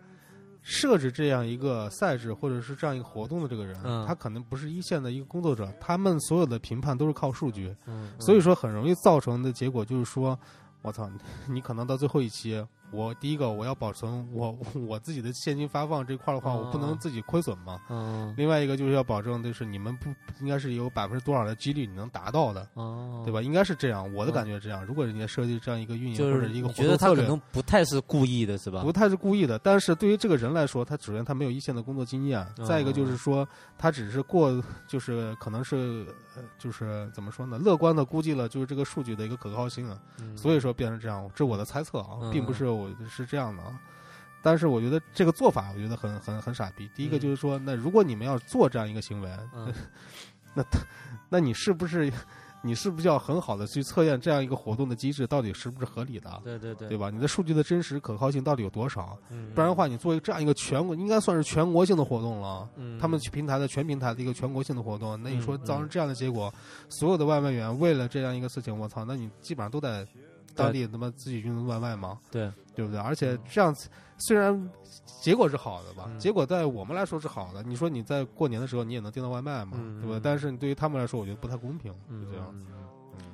[0.65, 10.39] 设置这样一个赛制或者是这样一个活动的这个人，嗯他可能不是一线的一个工作者，他们所有的评判都是靠数据，嗯，所以说很容易造成的结果就是说，
[10.82, 11.11] 我操，
[11.49, 14.56] 你可能到最后一期，我第一个我要保存我
[14.88, 17.80] 我自己的现金发放这块的话，哦我不能自己亏损嘛。
[17.89, 23.41] 嗯，另外一个就是要保证，就是你们不应该是有百分之多少的几率你能达到的，哦，对吧？
[23.41, 24.86] 应该是这样，我的感觉这样。
[24.86, 28.82] 如果人家设计这样一个运营或者一个活动策略，他可能不太是故意的，是吧？
[28.84, 43.79] 不太是故意的，但是对于这个人来说，他首先他没有一线的工作经验，哦再一个就是说他只是过，就是可能是呃，就是怎么说呢，乐观的估计了就是这个数据的一个可靠性啊，嗯所以说变成这样，这我的猜测啊，嗯并不是我是这样的啊。
[44.41, 46.89] 但是我觉得这个做法，我觉得很很很傻逼。
[46.93, 49.73] 第一个嗯就是说，那如果你们要做这样一个行为，嗯
[50.53, 50.79] 那他，
[51.29, 52.11] 那你是不是，
[52.61, 57.09] 你是不是要很好的去测验这样一个活动的机制到底是不是合理的，对对对对吧？
[57.09, 59.17] 你的数据的真实可靠性到底有多少？
[59.31, 62.69] 嗯不然的话，你做一个这样一个全国，应该算是全国性的活动了。
[62.75, 66.53] 嗯他们去平台的全平台的一个全国性的活动，那你说嗯造成这样的结果，
[66.89, 70.05] 所有的外卖员为了这样一个事情，我操，那你基本上都在
[70.56, 72.99] 当地他妈自己运外卖嘛，对，对不对？
[72.99, 74.70] 而且这样子虽然
[75.22, 77.64] 结果是好的吧，嗯结果在我们来说是好的。
[77.64, 80.20] 你说你在过年的时候你也能订到外卖嘛，对吧？
[80.24, 82.51] 但是对于他们来说，我觉得不太公平，嗯就这样。
[82.51, 82.60] 子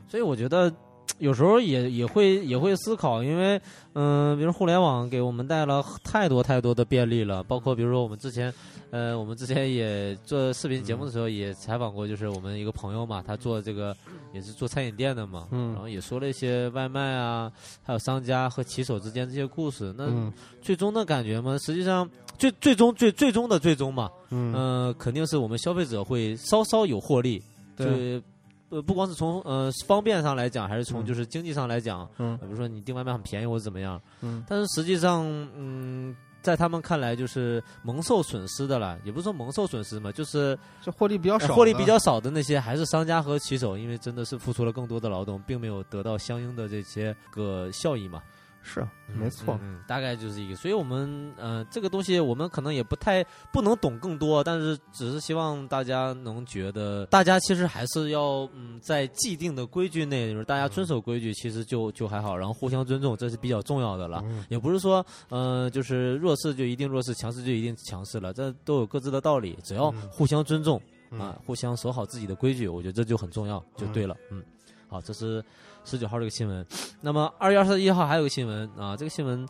[0.07, 0.73] 所以我觉得
[1.19, 3.59] 有时候也也会也会思考，因为
[3.93, 8.53] 嗯、比如互联网给我们带了太多太多的便利了，包括比如说我们之前，
[8.91, 13.95] 呃，我们之前也做视频节目的时候也采访过，就是我们一个朋友嘛，他做这个
[14.33, 15.73] 也是做餐饮店的嘛，嗯。
[15.73, 17.51] 然后也说了一些外卖啊，
[17.83, 19.93] 还有商家和骑手之间这些故事。
[19.97, 20.31] 那嗯。
[20.61, 24.53] 最终的感觉嘛，实际上最最终最最终的最终嘛，嗯。
[24.55, 27.41] 嗯、肯定是我们消费者会稍稍有获利，
[27.75, 28.21] 就对
[28.69, 36.15] 呃不光是从呃方便上来讲，还是从嗯就是经济上来讲，嗯比如说你订外卖很便宜或者怎么样，嗯但是实际上嗯。
[36.41, 48.23] 在他们看来，就是蒙受损失的了，也不是说蒙受损失嘛，就是这获利比较少，呃获利比较少的那些，还是商家和骑手，因为真的是付出了更多的劳动，并没有得到相应的这些个效益嘛。
[48.61, 50.55] 是嗯没错嗯，嗯大概就是一个。
[50.55, 64.21] 所以我们呃，这个东西我们可能也不太不能懂更多，但是只是希望大家能觉得，大家其实还是要嗯，在既定的规矩内，就是大家遵守规矩，其实就就还好，然后互相尊重，这是比较重要的了。
[64.25, 69.57] 嗯也不是说，呃，就是弱势就一定弱势，强势就一定强势了，这都有各自的道理。
[69.63, 70.81] 只要嗯互相尊重、
[71.11, 74.15] 嗯啊，互相守好自己的规矩，我觉得这就很重要，就对了。
[74.31, 74.43] 嗯，
[74.87, 75.43] 好，这是
[75.89, 76.65] 十九号这个新闻。
[77.01, 79.47] 那么二月二十一号还有个新闻啊，这个新闻，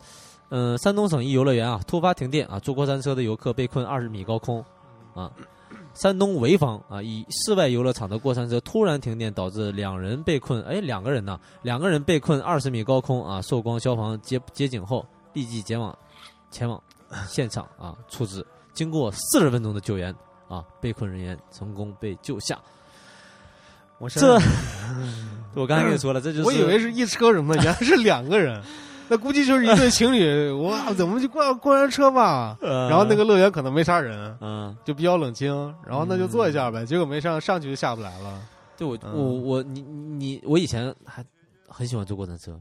[0.48, 4.64] 嗯、山东省一游乐园啊突发停电啊，坐过山车的游客被困二十米高空
[5.14, 5.30] 啊。
[5.92, 13.42] 山东潍坊啊，以室外游乐场的过山车突然停电，导致两人被困，哎，两个人呢，两个人被困二十米高空啊。
[13.42, 15.96] 寿光消防接接警后，立即前往
[16.50, 16.80] 前往
[17.28, 18.44] 现场啊处置。
[18.72, 20.14] 经过四十分钟的救援
[20.48, 22.54] 啊，被困人员成功被救下。
[22.54, 22.62] 这
[23.98, 24.28] 我现在
[25.54, 28.62] 我刚才跟你说了，这就是我以为是一车人呢，原来是两个人，
[29.08, 30.50] 那估计就是一对情侣。
[30.62, 32.56] 哇，怎么就过过山车吧？
[32.60, 35.52] 呃然后那个乐园可能没啥人，嗯，就比较冷清，
[35.86, 36.86] 然后那就坐一下呗。
[36.86, 38.40] 结果没上上去就下不来了。
[38.76, 41.24] 对我嗯我我你你我以前还
[41.68, 42.58] 很喜欢坐过山车，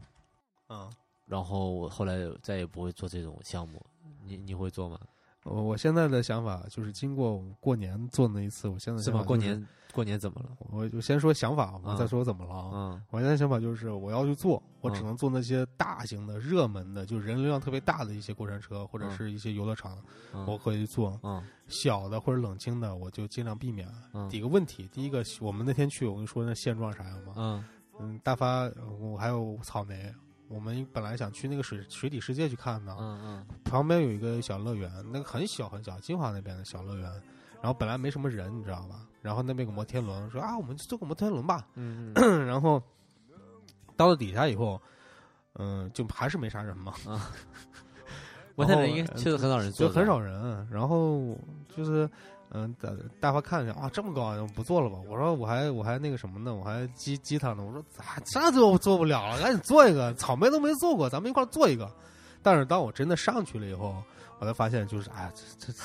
[0.70, 0.90] 嗯，
[1.28, 3.82] 然后我后来再也不会做这种项目。
[4.26, 4.98] 你你会做吗？
[5.44, 9.20] 我我现在的想法就是，经过过年做那一次，我现在是吗？
[9.20, 10.50] 想法就是过年过年怎么了？
[10.72, 19.98] 我就先说想法，我嗯再说怎么了我现在想法就是，我要去做，我只嗯能做那些大型的、热门的，就人流量特别大的一些过山车，或者嗯是一些游乐场，
[20.34, 21.20] 嗯我可以做。
[21.24, 23.88] 嗯小的或者冷清的，我就尽量避免。
[24.14, 27.34] 嗯几个问题，第一个，我们那天去，我跟你说那现状啥样吗？
[27.36, 27.66] 嗯
[28.00, 28.70] 嗯，大发，
[29.00, 30.12] 我还有草莓，
[30.48, 37.12] 我们本来想去那个水水底世界去看的，嗯嗯旁边有一个小乐园，那个很小很小，金华那边的小乐园。
[37.62, 39.06] 然后本来没什么人，你知道吧？
[39.22, 41.68] 然后那边有个摩天轮，说啊，我们就坐个摩天轮吧。
[41.76, 42.14] 嗯
[42.48, 42.82] 然后
[43.96, 44.82] 到了底下以后，
[45.56, 46.94] 嗯，就还是没啥人嘛，
[48.56, 50.68] 摩天轮应该确实很少人坐，就很少人。
[50.72, 51.38] 然后
[51.76, 52.10] 就是，
[52.52, 52.90] 嗯，大
[53.20, 54.98] 大发看一下啊，这么高，我不做了吧？
[55.08, 56.56] 我说我还我还那个什么呢？
[56.56, 57.64] 我还激激他呢。
[57.64, 60.14] 我说啊，这就做不了了，赶紧做一个。
[60.16, 61.92] 草莓都没做过，咱们一块儿做一个。
[62.42, 64.02] 但是当我真的上去了以后，
[64.40, 65.80] 我才发现，就是哎呀，这这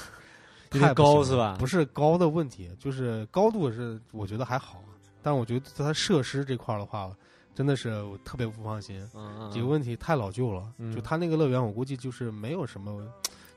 [0.80, 4.82] 太高是吧不是高的问题，就是高度是我觉得还好，
[5.22, 7.10] 但我觉得它设施这块儿的话，
[7.54, 9.00] 真的是我特别不放心。
[9.14, 13.02] 嗯嗯几个问题太老旧了，嗯就它那个乐园，我估计就是没有什么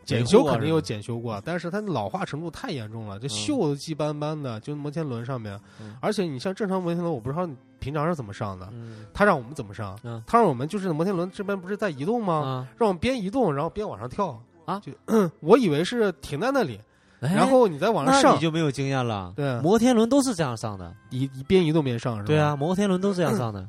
[0.06, 10.24] 检修肯定有检修过，但是它老化程度太严重了，这嗯锈都迹斑斑的，就摩天轮上面嗯，而且你像正常摩天轮，我不知道你平常是怎么上的，嗯他让我们怎么上嗯？
[10.26, 12.36] 他让我们就是摩天轮这边不是在移动吗？
[12.36, 14.94] 啊，让我们边移动，然后边往上跳啊就
[15.42, 16.84] 我以为是停在那里，哎
[17.20, 19.34] 然后你再往上那上你，就没有经验了。
[19.36, 20.94] 对摩天轮都是这样上的。
[21.10, 22.28] 一一边移动边上是吧？
[22.28, 23.68] 对啊，，摩天轮都是这样上的。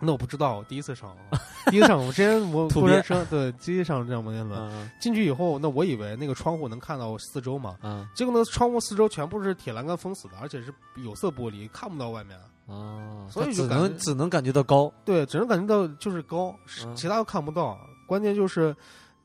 [0.00, 1.40] 那我不知道，我第一次上啊，
[1.72, 10.72] 第一次上我之前我过山车对第一次上这样摩天轮，嗯进去以后，那我以为那个窗户能看到四周嘛，嗯结果那窗户四周全部是铁栏杆封死的，而且是
[11.04, 12.38] 有色玻璃，看不到外面。
[12.66, 14.92] 哦，所以只能只能感觉到高。
[15.04, 16.54] 对，只能感觉到就是高，
[16.84, 17.76] 嗯其他都看不到。
[18.06, 18.76] 关键就是，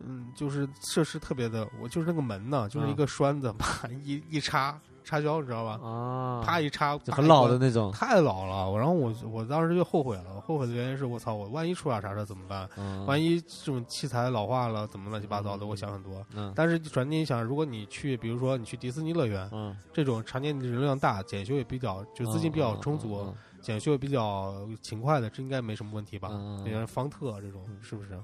[0.06, 5.80] 嗯，就是设施特别的，我就是那个门呢，就是一嗯个栓子，啪 一一插插销，你知道吧？
[5.84, 7.92] 啊，啪一插，就很老的那种。
[7.92, 8.70] 太老了。
[8.70, 12.70] 我然后我我当时就后悔了，后悔的原因是我操，我万一出点啥事怎么办？
[12.78, 15.66] 嗯，万一这种器材老化了，怎么乱七八糟的？
[15.66, 16.26] 嗯我想很多。
[16.36, 23.34] 嗯但是转念一想，如果你去，比如说你去迪士尼乐园，嗯，这种常年人流量大、检修也比较就资金比较充足、嗯
[23.64, 26.28] 检修也比较勤快的，这应该没什么问题吧？
[26.66, 28.22] 你像方特这种是不是？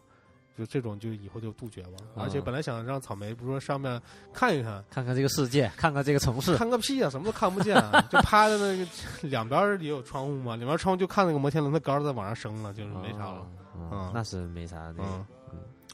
[0.60, 1.92] 就这种就以后就杜绝吧。
[2.16, 4.00] 嗯而且本来想让草莓，不是说上面
[4.34, 6.56] 看一看，看看这个世界，看看这个城市。
[6.58, 7.76] 看个屁啊，什么都看不见、
[8.10, 8.86] 就趴在那个
[9.30, 13.48] 两边也有窗户嘛，两边窗户就看那个摩天轮的杆儿在往上升了，就是没啥了。
[13.78, 15.04] 嗯嗯那是没啥那个。
[15.04, 15.26] 嗯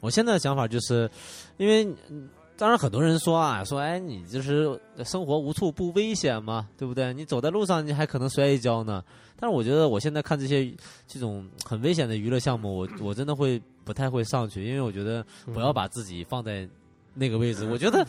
[0.02, 1.10] 我现在的想法就是，
[1.56, 7.14] 因为嗯当然很多人说啊，说哎，你就是生活无处不危险嘛，对不对？
[7.14, 9.02] 你走在路上，你还可能摔一跤呢。
[9.38, 10.72] 但是我觉得我现在看这些
[11.06, 16.68] 这种很危险的娱乐项目，我 我真的会不太会上去，因为我觉得不要把自己放在
[17.14, 17.66] 那个位置。
[17.70, 18.06] 我觉得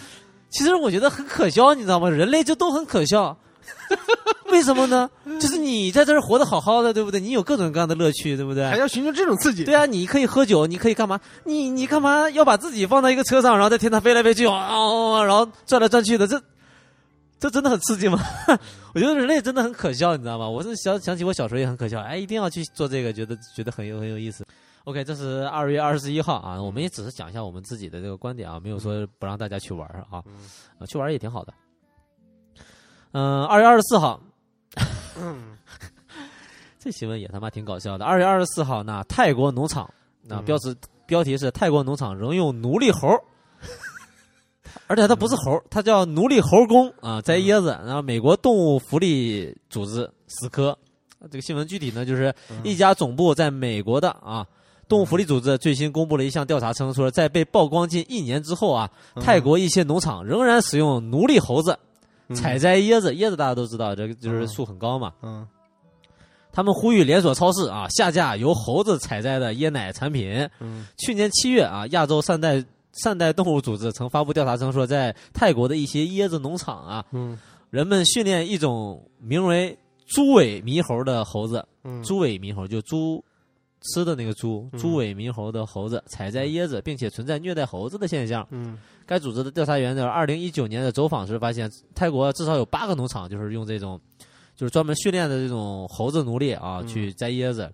[0.49, 2.09] 其实我觉得很可笑，你知道吗？
[2.09, 3.37] 人类就都很可笑。
[4.49, 5.09] 为什么呢？
[5.41, 7.19] 就是你在这儿活得好好的，对不对？
[7.19, 8.65] 你有各种各样的乐趣，对不对？
[8.65, 9.65] 还要寻求这种刺激。
[9.65, 11.19] 对啊，你可以喝酒，你可以干嘛？
[11.43, 16.25] 你你干嘛要把自己放在一个车上，然后在天上飞来飞去，哦，然后转来转去的？
[16.25, 16.41] 这
[17.39, 18.19] 这真的很刺激吗？
[18.95, 20.47] 我觉得人类真的很可笑，你知道吗？
[20.49, 24.45] 我是想想起我小时候也很可笑，哎，一定要去做这个，觉得觉得很有很有意思。
[24.85, 30.23] OK，这是二月二十一号啊，我们也只是讲一下我们自己的这个观点啊，没有说不让大家去玩啊，
[30.79, 31.53] 啊，去玩也挺好的。
[33.11, 34.19] 嗯，二月二十四号，
[35.19, 35.57] 嗯
[36.79, 38.05] 这新闻也他妈挺搞笑的。
[38.05, 40.75] 二月二十四号，那泰国农场那嗯标志
[41.05, 43.21] 标题是泰国农场仍用奴隶猴儿，
[44.85, 47.69] 而且它不是猴，它叫奴隶猴工啊，摘椰子。
[47.85, 50.77] 然后美国动物福利组织死磕，
[51.31, 54.45] 这个新闻具体呢就是一家总部在美国的啊。
[54.87, 61.77] 动物福利组织最新公布了一项调查，称说在被曝光近一年之后啊，泰国一些农场仍然使用奴隶猴子
[62.33, 63.11] 采摘椰子。
[63.15, 65.11] 椰子大家都知道，这个就是树很高嘛。
[65.21, 65.45] 嗯
[66.49, 70.49] 他们呼吁连锁超市啊下架由猴子采摘的椰奶产品。
[70.59, 72.63] 嗯去年七月啊，亚洲善待
[72.97, 77.37] 善待动物组织曾发布调查称说，在泰国的一些椰子农场啊，嗯
[77.69, 83.23] 人们训练一种名为猪尾猕猴的猴子，嗯猪尾猕猴就猪
[83.81, 88.47] 吃的那个猪，嗯猪尾猕猴的猴子采摘椰子，并且存在虐待猴子的现象。
[88.51, 93.99] 嗯该组织的调查员在二零一九年的走访时发现，泰国至少有八个农场就是用这种，
[94.55, 97.71] 就是专门训练的这种猴子奴隶啊、嗯去摘椰子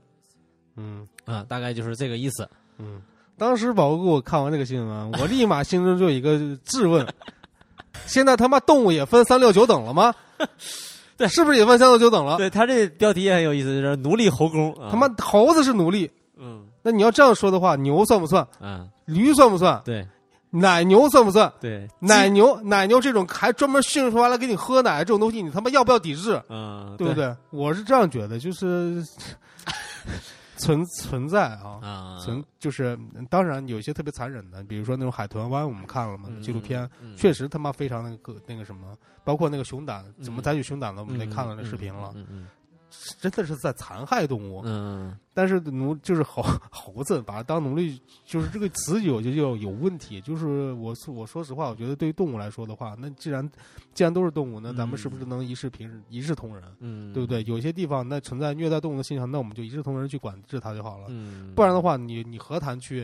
[0.76, 2.50] 嗯啊、大概就是这个意思。
[2.78, 3.02] 嗯。
[3.38, 7.06] 当时宝哥给我看完这个新闻， 我立马心中就有一个质问：
[8.06, 10.14] 现在他妈动物也分三六九等了吗？
[11.16, 12.38] 对是不是也分三六九等了？
[12.38, 18.46] 对他这标题也很有意思，就是奴隶猴工啊，他妈猴子是奴隶，嗯那你要这样说的话，牛算不算？
[18.60, 19.82] 嗯，驴算不算？
[19.86, 20.06] 对
[20.50, 21.52] 奶牛算不算？
[21.62, 26.42] 对，奶牛奶牛这种还专门训出来了给你喝奶这种东西，你他妈要不要抵制？
[26.50, 27.34] 嗯，对不对？
[27.52, 29.04] 我是这样觉得，就是
[30.64, 32.98] 存存在啊，啊，存就是
[33.30, 42.14] 当然有一些特别残忍的，比如说那种海豚湾，我们看了嘛嗯纪录片，嗯确实他妈非常那个那个什么，包括那个熊胆怎么采取熊胆的，我们也嗯看了那视频了，
[43.20, 44.62] 真的是在残害动物。
[44.66, 50.22] 嗯但是奴就是猴 猴子，把它当奴隶，就是这个词有就就有问题。
[50.22, 53.50] 就是我说我说实话，我觉得对于动物来说的话，那既然
[53.96, 56.64] 既然都是动物，那咱们是不是能一视平一视同仁？
[56.82, 57.44] 嗯，对不对？
[57.46, 61.08] 有些地方那存在虐待动物的现象，那我们就一视同仁去管制它就好了。
[61.10, 63.04] 嗯，不然的话，你你何谈去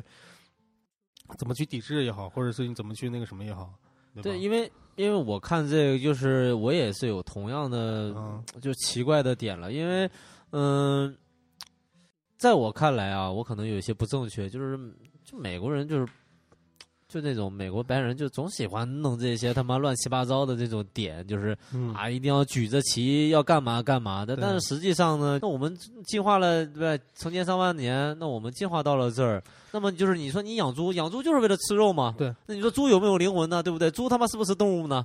[1.39, 3.73] 怎么去抵制也好，或者是你怎么去那个什么也好，
[4.21, 8.43] 对因为因为我看这个，就是我也是有同样的嗯。
[8.61, 10.09] 就奇怪的点了，因为
[10.51, 11.15] 嗯、
[12.37, 14.77] 在我看来啊，我可能有一些不正确，就是
[15.23, 16.07] 就美国人就是
[17.09, 27.03] 就那种美国白人就总喜欢弄这些他妈乱七八糟的这种点，就是嗯啊一定要举着旗要干嘛干嘛的，但是实际上呢，那我们进化了对吧？
[27.15, 29.41] 成千上万年，那我们进化到了这儿，
[29.71, 32.13] 那么就是你说你养猪，养猪就是为了吃肉嘛？
[32.15, 33.63] 对，那你说猪有没有灵魂呢？
[33.63, 33.89] 对不对？
[33.89, 35.03] 猪他妈是不是动物呢？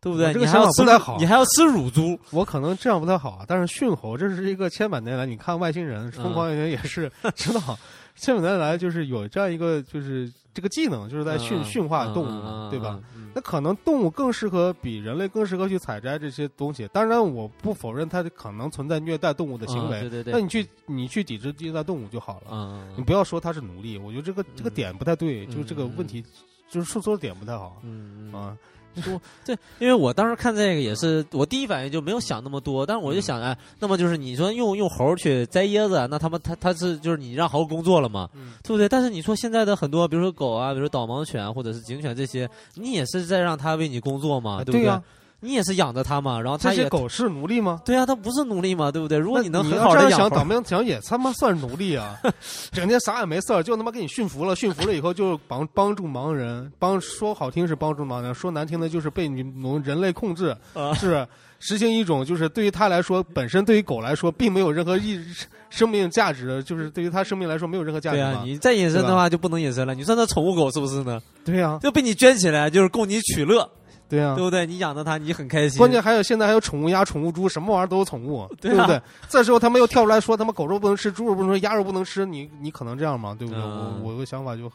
[0.00, 0.32] 对不对？
[0.34, 7.78] 这个想你还要吃法不太好你还要吃乳猪，我可能这样不太好啊，但是驯猴这是一个千百年来，你看外星人、疯狂外星人也是 知道，
[8.16, 13.00] 千百年来就是有这样一个就是这个技能，就是在驯嗯驯化嗯动物对吧？
[13.16, 16.86] 嗯那可能动物更适合比人类更适合去采摘这些东西。
[16.92, 22.46] 当然，我不否认它可能存在虐待动物的行为，嗯对对对，那你去你去抵制虐待动物就好了。
[22.52, 26.24] 嗯，你不要说它是奴隶，我觉得这个这个点不太对，嗯就是这个问题，
[26.70, 28.56] 就是说说的点不太好嗯
[28.94, 29.20] 嗯啊。
[29.44, 38.88] 对，因为我当时看这个也是，我第一反应就没有想那么多，但是我就嗯想，哎，那么就是你说用用猴去摘椰子，那他们他他是就是你让猴工作了嘛，嗯对不对？
[38.88, 45.00] 但是你说现在的很多，比如说狗啊，比如说导盲犬或者是警犬这些，你也是在让它为你工作嘛，对不对？
[45.44, 47.80] 你也是养着它嘛，然后这些狗是奴隶吗？
[47.84, 49.18] 对啊，它不是奴隶嘛，对不对？
[49.18, 52.18] 如果你能很要这样想，好的养猴倒霉想也他妈算奴隶啊！
[52.72, 61.26] 整天啥也没事儿，就他妈给你驯服了， 驯服了以后就帮帮助盲人，帮说好听是帮助盲人，说难听的就是被你们人类控制，啊是
[61.60, 65.18] 实行一种就是对于他来说，本身对于狗来说并没有任何意
[65.70, 69.94] 生命价值，就是对于它生命来说没有任何价值对啊，你再隐身的话就不能隐身了。
[69.94, 71.20] 你说那宠物狗是不是呢？
[71.44, 73.68] 对呀，就被你圈起来，就是供你取乐，
[74.14, 74.44] 对啊对。
[74.44, 74.66] 不对？
[74.66, 75.78] 你养着它，你很开心。
[75.78, 79.00] 关键还有现在还有宠物鸭、宠物猪，什么玩意儿都有宠物， 对啊不对？
[79.28, 83.34] 这时候他们又跳出来说他妈狗肉不能吃，猪肉不能吃，鸭肉不能吃，你你可能这样吗？
[83.38, 83.62] 对不对？
[83.62, 84.70] 嗯我我的想法就，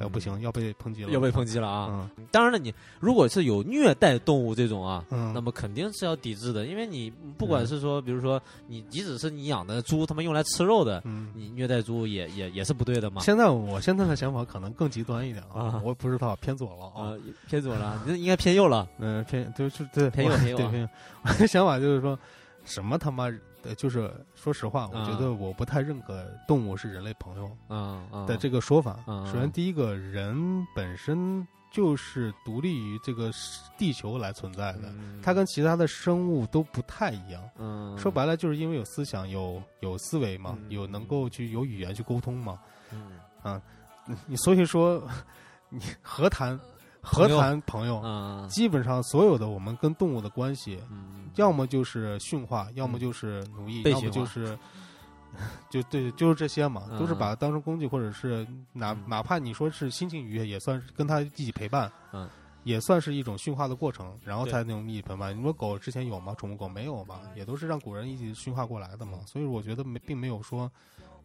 [0.00, 2.10] 哎不行，要被抨击了，要被抨击了啊！
[2.18, 11.28] 嗯当然了，你如果是有虐待动物这种啊，嗯，那么肯定是要抵制的，因为你不管是说，比如说你即使是你养的猪，他们用来吃肉的，嗯。
[11.34, 13.22] 你虐待猪也也也是不对的嘛。
[13.22, 17.18] 现在我现在的想法可能更极端一点啊啊，我不知道偏左了啊，啊，
[17.48, 18.88] 偏左了，你应该偏右了。
[18.98, 20.88] 嗯偏就是对偏右偏右偏右。
[21.22, 22.18] 我的想法就是说，
[22.64, 23.30] 什么他妈
[23.64, 28.98] 呃就是说实话，我啊觉得我不太认可动物是人类朋友嗯嗯的这个说法。
[29.06, 30.36] 嗯首先，第一个人
[30.74, 33.30] 本身就是独立于这个
[33.76, 37.42] 地球来存在的，嗯它跟其他的生物都不太一样。
[37.58, 42.58] 嗯说白了，就是因为有思想、有有思维嘛，嗯有能够去有语言去沟通嘛。
[42.92, 43.60] 嗯啊
[44.26, 45.02] 你所以说，
[45.70, 46.58] 你何谈
[47.00, 48.00] 何谈朋友？
[48.04, 54.58] 嗯基本上所有的我们跟动物的关系，嗯要么就是驯化，要么就是奴役，要么就是
[55.68, 59.04] 就对，就是这些嘛，嗯都是把它当成工具，或者是哪嗯。
[59.08, 62.28] 哪怕你说是心情愉悦，也算是跟它一起陪伴，嗯，
[62.62, 64.52] 也算是一种驯化的过程，然后对。
[64.52, 65.36] 才能一起陪伴。
[65.36, 66.34] 你说狗之前有吗？
[66.38, 70.70] 宠物狗没有嘛，也都是让古人一起驯化过来的嘛，所以我觉得没并没有说，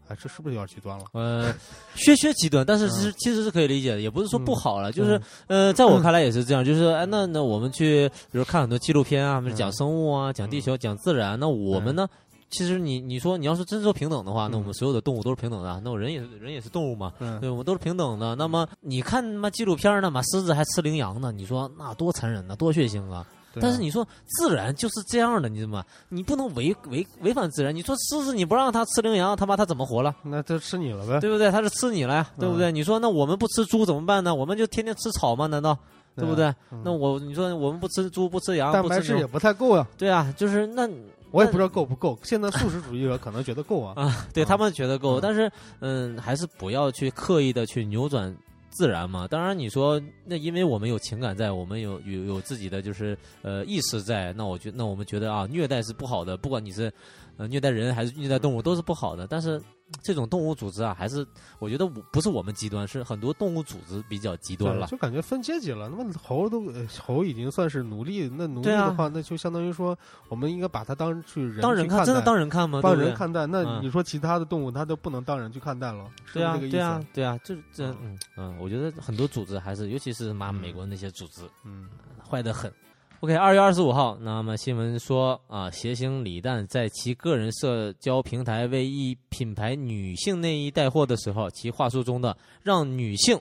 [0.10, 1.06] 哎，这是不是有点极端了？
[1.14, 1.54] 呃，
[1.96, 12.08] 削削极端，但是其实、其实是可以理解的，也不是说不好了，就是、呃，在我看来也是这样，就是哎，那那我们去，比如看很多纪录片啊，讲生物啊，讲地球，讲自然，那我们呢？
[12.52, 18.34] 其实你你说你要是真说平等的话，那我们所有的动物都是平等的，那我人也是人也是动物嘛，嗯对，我们都是平等的。
[18.34, 23.24] 那么你看他妈纪录片呢，妈狮子还吃羚羊呢，你说那多残忍呐，多血腥啊！
[23.60, 27.76] 但是你说自然就是这样的，你怎么你不能违违违反自然？
[27.76, 30.16] 你说狮子你不让它吃羚羊，他妈它怎么活了？
[30.24, 31.50] 那就吃你了呗，对不对？
[31.50, 32.72] 它是吃你了呀，对不对？
[32.72, 34.34] 你说那我们不吃猪怎么办呢？
[34.34, 35.48] 我们就天天吃草吗？
[35.48, 35.78] 难道
[36.16, 36.46] 对不对？
[36.72, 40.90] 嗯那我你说我们不吃猪不吃羊蛋白质也不太够呀，对啊，就是那
[41.32, 42.18] 我也不知道够不够。
[42.24, 48.36] 现在素食主义者可能觉得够啊，啊，对啊他们觉得够，嗯但是嗯，还是不要去刻意的去扭转
[48.70, 49.28] 自然嘛。
[49.28, 56.92] 当然你说那因为我们有情感在，我们有有有自己的就是呃意识在，那我觉那我们觉得啊，虐待是不好的，不管你是
[57.38, 59.28] 呃虐待人还是虐待动物都是不好的。
[59.28, 59.62] 但是
[60.02, 61.26] 这种动物组织啊，还是
[61.60, 64.88] 我觉得我不是我们极端，是很多动物组织比较极端了。
[64.88, 65.90] 就感觉分阶级了。
[65.90, 72.82] 那么猴都呃猴已经算是奴隶，那奴隶的话，那就相当于说，我们应该把它当去人当人看，真的当人看吗？
[72.82, 73.46] 当人看待。
[73.48, 76.72] 那嗯你说其他的动物，它都不能当人去看待了，是这个意思？
[76.72, 81.88] 对啊，对啊，就是这嗯嗯，我觉得很多组织还是，尤其是妈美国那些组织，嗯，
[82.28, 82.72] 坏的很。
[83.22, 93.38] OK，二月二十五号，那么新闻说啊，谐星李诞在其个人社交平台为一品牌女性内衣带货的时候，其话术中的“让女性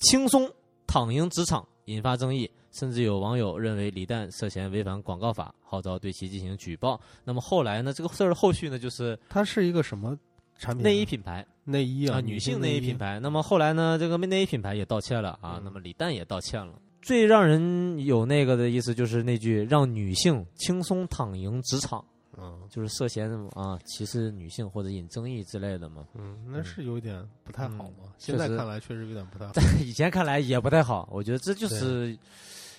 [0.00, 0.50] 轻松
[0.88, 7.00] 躺赢职场”引发争议，甚至有网友认为李诞涉嫌违反广告法，号召对其进行举报。
[7.22, 10.18] 那么后来呢，这个事儿的后续呢，就是它是一个什么
[10.58, 10.90] 产品呢？
[10.90, 12.98] 内衣品牌内衣啊，女性内衣品。
[12.98, 13.20] 牌。
[13.20, 16.72] 那么后来呢，这个内衣品牌也道歉了啊，嗯那么李诞也道歉了。
[17.02, 22.04] 最让人有那个的意思就是那句“让女性轻松躺赢职场。
[22.36, 26.06] 嗯”，就是涉嫌啊歧视女性或者引争议之类的嘛。
[26.14, 28.04] 嗯，那是有点不太好嘛。
[28.04, 32.16] 嗯现在看来确实有点不太好， 在以前看来也不太好，我觉得这就是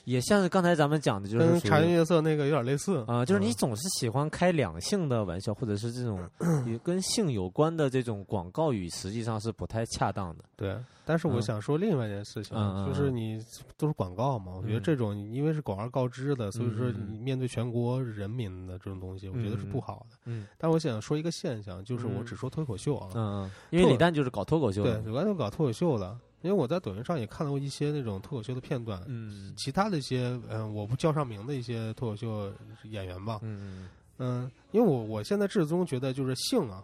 [0.06, 6.28] 也像是刚才咱们讲的，就是跟茶颜悦色那个有点类似啊、就是你嗯总是喜欢开两性的玩笑，或者是这种
[6.66, 10.44] 也跟性有关的这种广告语，实际上是不太恰当的。
[10.56, 10.76] 对。
[11.04, 11.42] 但是我嗯。
[11.42, 13.44] 想说另外一件事情，就是你
[13.76, 14.84] 都是广告嘛，我觉得嗯。
[14.84, 20.18] 这种因为是广而告之的，所以说你面对全国人民的这种东西，我觉得是不好的。
[20.26, 20.46] 嗯。
[20.58, 22.26] 但我想说一个现象，就是我嗯。
[22.26, 23.52] 只说脱口秀啊，嗯，嗯。
[23.72, 32.52] 因为李诞就是搞脱口秀对的，，有关就搞脱口秀的，因为我在抖音上也看到过一些那种脱口秀的片段，嗯其他的一些嗯、呃我不叫上名的一些脱口秀
[32.84, 36.84] 演员吧，嗯嗯，因为我我现在至终觉得就是性啊，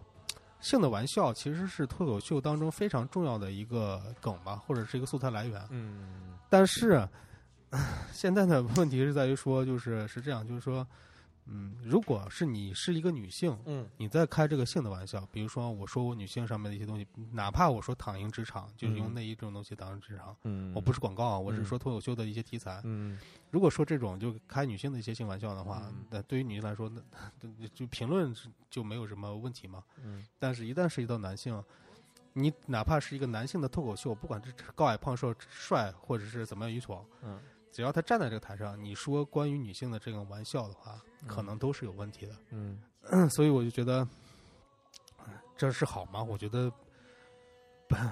[0.60, 5.60] 性的玩笑其实是脱口秀当中非常重要的一个梗吧，或者是一个素材来源。
[5.70, 7.06] 嗯但是
[8.12, 10.86] 现在的问题是在于说，就是是这样，就是说，
[11.50, 13.88] 嗯，如果是你是一个女性，嗯。
[13.96, 19.14] 你在开这个性的玩笑，比如说我说我女性上面的一些东西，哪怕我说躺赢职场，就是用嗯。
[19.14, 22.80] 内衣这种东西躺赢职场，嗯，我不是广告啊，我是嗯说脱口秀的一些题材。
[22.84, 23.18] 嗯。
[23.50, 27.00] 如果说这种就开女性的一些性玩笑的话嗯，那对于女性来说，那
[27.40, 28.34] 那就评论
[28.70, 29.82] 就没有什么问题嘛。
[30.04, 30.24] 嗯。
[30.38, 31.62] 但是，一旦涉及到男性，
[32.34, 37.40] 你哪怕是一个男性的脱口秀，不管是高矮胖瘦、帅或者是怎么样愚蠢，嗯
[37.78, 42.32] 只要他站在这个台上，你说关于女性的这个玩笑的话，可能都是有问题的。
[42.50, 42.76] 嗯
[43.30, 44.04] 所以我就觉得，
[45.56, 46.20] 这是好吗？
[46.20, 46.72] 我觉得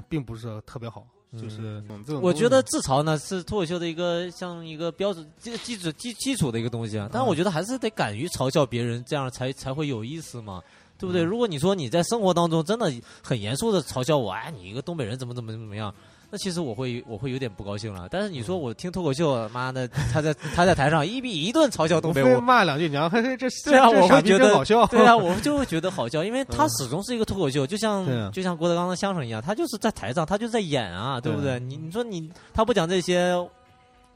[0.08, 1.04] 并不是特别好。
[1.36, 1.82] 就是
[2.22, 10.62] 我觉得自嘲呢是脱口秀的一个像一个标准基基础基基础的一个东西啊，但是我觉得还是得敢于嘲笑别人，这样才才会有意思嘛。
[10.96, 11.24] 对不对？
[11.24, 12.88] 嗯如果你说你在生活当中真的
[13.20, 15.92] 很严肃的嘲笑我，哎，你一个东北人怎么怎么怎么样，
[16.30, 18.08] 那其实我会我会有点不高兴了。
[18.10, 24.86] 但是你说我听脱口秀，妈的， 他在他在台上一比一顿嘲笑东北，非我骂两句娘，嘿嘿，这对啊我会觉得好笑。
[24.90, 31.58] 对啊，我就会觉得好笑，因为他嗯始终是一个脱口秀，就像啊就像郭德纲的相声一样，他就是在台上，他就在演啊，对不对？
[31.58, 33.32] 对你你说你他不讲这些，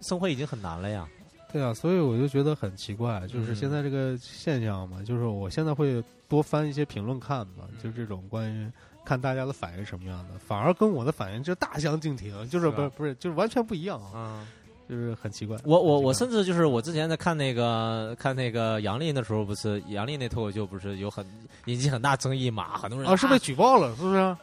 [0.01, 1.07] 生活已经很难了呀。
[1.53, 8.71] 对啊，所以我就觉得很奇怪，就是嗯现在这个现象嘛，就是我现在会多翻一些评论看嘛，嗯就是这种关于
[9.11, 14.13] 看大家的反应什么样的，反而跟我的反应就大相径庭，就是不是不是就是完全不一样啊。
[14.15, 14.47] 嗯
[14.91, 15.57] 就是很奇怪。
[15.63, 21.25] 我我我甚至就是我之前在看那个看那个杨笠的时候，不是杨笠那脱口秀不是有很
[21.67, 22.77] 引起很大争议嘛？
[22.77, 24.37] 很多人怪啊是被举报了，是不是？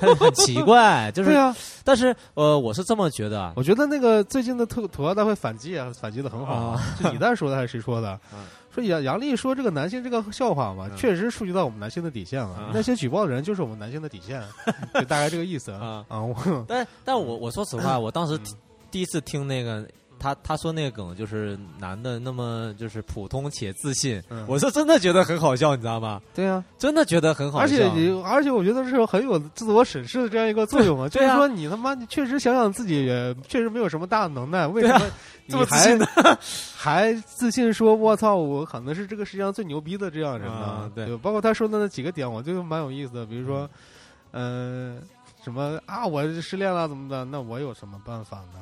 [0.00, 1.54] 很很奇怪，就是对啊，
[1.84, 6.82] 但是呃，我是这么觉得啊，我觉得那个最近的吐吐槽大会反击啊，反击的很好啊。
[6.96, 8.46] 是李诞说的还是谁说的 嗯？
[8.74, 12.70] 说杨杨丽说这个男性这个笑话嘛，嗯确实触及到我们男性的底线了啊。
[12.72, 14.42] 那些举报的人就是我们男性的底线，
[14.94, 16.22] 就大概这个意思啊啊。
[16.22, 18.40] 我但但我我说实话， 我当时嗯
[18.90, 19.86] 第一次听那个
[20.22, 26.22] 他他说那个梗，就是男的那么就是普通且自信，嗯我是真的觉得很好笑，你知道吗？
[26.32, 31.08] 对啊，真的觉得很好笑，而且你，而且我觉得是有很有自我审视的这样一个作用啊。
[31.08, 35.00] 就是说，你他妈你确实想想自己，也确实没有什么大的能耐，为什么
[35.48, 35.98] 这你还
[36.78, 43.26] 还自信说“我操，我可能是这个世界上最牛逼的这样人呢啊？”对对，包括他说的那几个点，我觉得蛮有意思的。
[43.26, 43.68] 比如说，
[44.30, 45.02] 嗯，
[45.42, 47.24] 什么啊，我失恋了怎么的？
[47.24, 48.60] 那我有什么办法呢？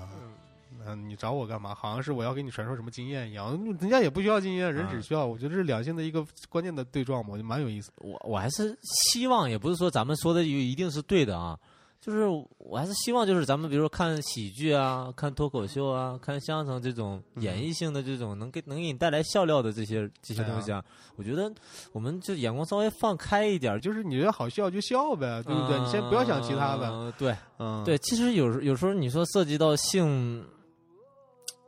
[0.95, 1.75] 嗯，你找我干嘛？
[1.75, 5.25] 好像是我要给你传授什么经验一样，人家也不需要经验，人只需要。
[5.25, 7.91] 我觉得这是两性的一个关键的对撞嘛，我觉得蛮有意思。
[7.97, 11.59] 我我还是希望，也不是说咱们说的就一定是对的啊，
[12.01, 12.27] 就是
[12.59, 20.83] 我还是希望，就是咱们比如说看喜剧啊、看脱口秀啊、看相声这种嗯演绎性的这种能给能给你带来笑料的这些这些东西啊，
[21.17, 21.53] 我觉得
[21.93, 25.79] 我们就眼光稍微放开一点，就就是你觉得好笑就笑呗，对不对？
[25.79, 26.89] 你先不要想其他的。
[26.89, 30.43] 嗯对嗯，对，其实有时有时候你说涉及到性，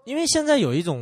[0.05, 0.99] 因为现在有一种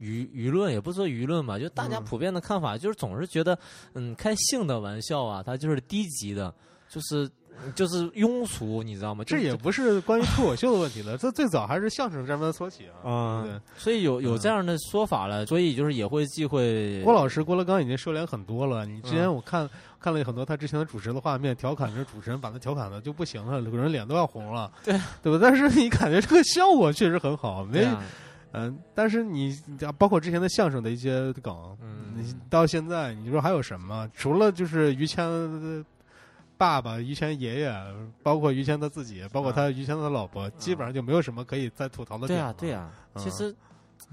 [0.00, 3.58] 舆舆论，也不是说舆论吧，就大家嗯普遍的看法，就是总是觉得，
[3.94, 6.52] 嗯，开性的玩笑啊，它就是低级的，
[6.88, 7.30] 就是
[7.74, 9.22] 就是庸俗，你知道吗？
[9.24, 13.08] 这也不是关于脱口秀的问题了， 这最早还是相声这边说起啊。
[13.08, 18.84] 啊对，所以有有嗯这样的说法了，所以就是也会忌讳郭老师郭德纲已经收敛很多了。
[18.84, 19.68] 你之前嗯我看
[20.04, 25.38] 看了很多他之前的主持的画面，调侃着主持人，把他调侃的就不行了，有人脸都要红了，对对吧？
[25.40, 27.88] 但是你感觉这个效果确实很好，没
[28.52, 29.58] 嗯，但是你
[29.96, 34.06] 包括之前的相声的一些梗，嗯你到现在你说还有什么？
[34.14, 35.26] 除了就是于谦
[36.58, 37.74] 爸爸、于谦爷爷，
[38.22, 42.36] 包括于谦他自己，包括他于谦的老婆，基本上就没有什么可以再吐槽的对。
[42.36, 43.56] 啊对啊，嗯其实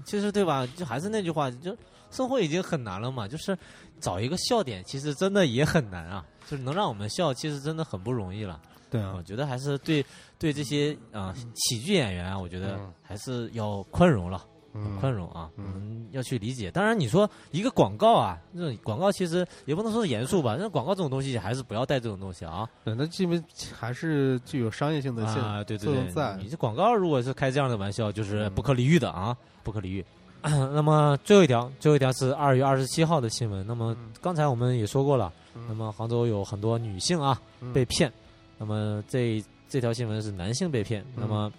[0.04, 0.66] 其实对吧？
[0.74, 1.76] 就还是那句话，就
[2.12, 3.58] 生活已经很难了嘛，就是
[3.98, 6.24] 找一个笑点，其实真的也很难啊。
[6.48, 8.60] 就是能让我们笑，其实真的很不容易了。
[8.90, 10.04] 对啊我，觉得还是对
[10.38, 14.44] 对这些啊、喜剧演员啊，我觉得嗯还是要宽容了，
[14.74, 16.70] 嗯宽容啊，我嗯们要去理解。
[16.70, 22.68] 当然，你说一个广告啊，那种广告其实也不能说是严肃吧，那广告这种东西还是不要带这种东西啊。
[22.84, 23.42] 对，那基本
[23.72, 26.36] 还是具有商业性的性啊，对对对。
[26.36, 30.04] 你这广告如果是开这样的玩笑，就是嗯不可理喻的啊，不可理喻。
[30.74, 33.64] 那么最后一条，最后一条是二月二十七号的新闻。
[33.66, 34.10] 那么嗯。
[34.20, 35.64] 刚才我们也说过了，嗯。
[35.68, 37.72] 那么杭州有很多女性啊嗯。
[37.72, 38.12] 被骗。
[38.58, 41.04] 那么这这条新闻是男性被骗。
[41.14, 41.52] 那么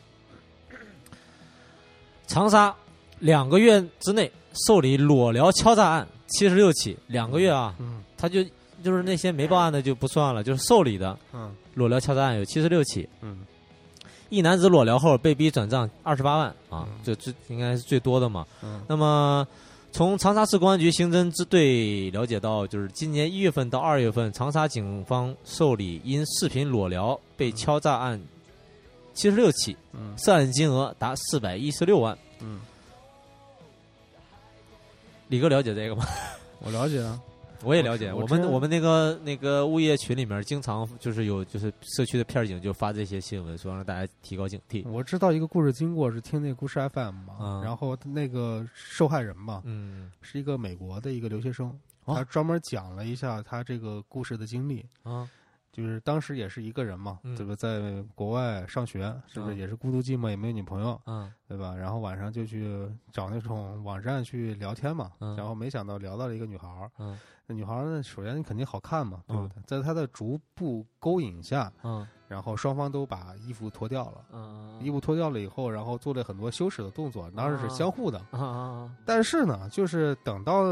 [2.27, 2.75] 长沙
[3.19, 4.29] 两个月之内
[4.67, 8.03] 受理裸聊敲诈案七十六起，两个月啊，嗯。
[8.17, 8.43] 他就
[8.83, 11.55] 就是那些没报案的就不算了，就是受理的嗯。
[11.73, 13.07] 裸聊敲诈案有七十六起。
[13.21, 13.39] 嗯
[14.33, 18.43] 一男子裸聊后被逼转账二十八万啊嗯，这这应该是最多的嘛。
[18.63, 19.47] 嗯那么，
[19.91, 28.19] 从长沙市公安局刑侦支队了解到，就是今年一月份到二月份，长沙警方受理因视频裸聊被敲诈案
[29.13, 32.17] 七十六起，嗯涉案金额达四百一十六万。
[32.39, 32.59] 嗯，
[35.27, 36.07] 李哥了解这个吗？
[36.65, 37.21] 我了解啊。
[37.63, 44.87] 我也了解，我们我们那个那个物业群里面经常就是有就是社区的片儿警就发这些新闻，说让大家提高警惕。
[44.87, 51.67] 我知道一个故事经过，是听那个故事 FM 嘛，嗯然后那个受害人嘛，嗯是一个美国的一个留学生，
[52.05, 54.85] 哦他专门讲了一下他这个故事的经历。
[55.03, 55.29] 啊
[55.73, 57.55] 就是当时也是一个人嘛，嗯对吧？
[57.55, 61.75] 在国外上学，是不是嗯也是孤独寂寞，也没有女朋友，嗯对吧？
[61.75, 69.63] 然后晚上就去找那种网站去聊天嘛，嗯然后没想到聊到了一个女孩儿，嗯那女孩儿呢，首先肯定好看嘛，对不嗯对？
[69.65, 74.25] 在她的逐步勾引下，嗯然后双方都把衣服脱掉了。
[74.33, 78.19] 嗯，衣服脱掉了以后，然后做了很多羞耻的动作，当然是相互的。
[79.05, 80.63] 但是呢，就是等到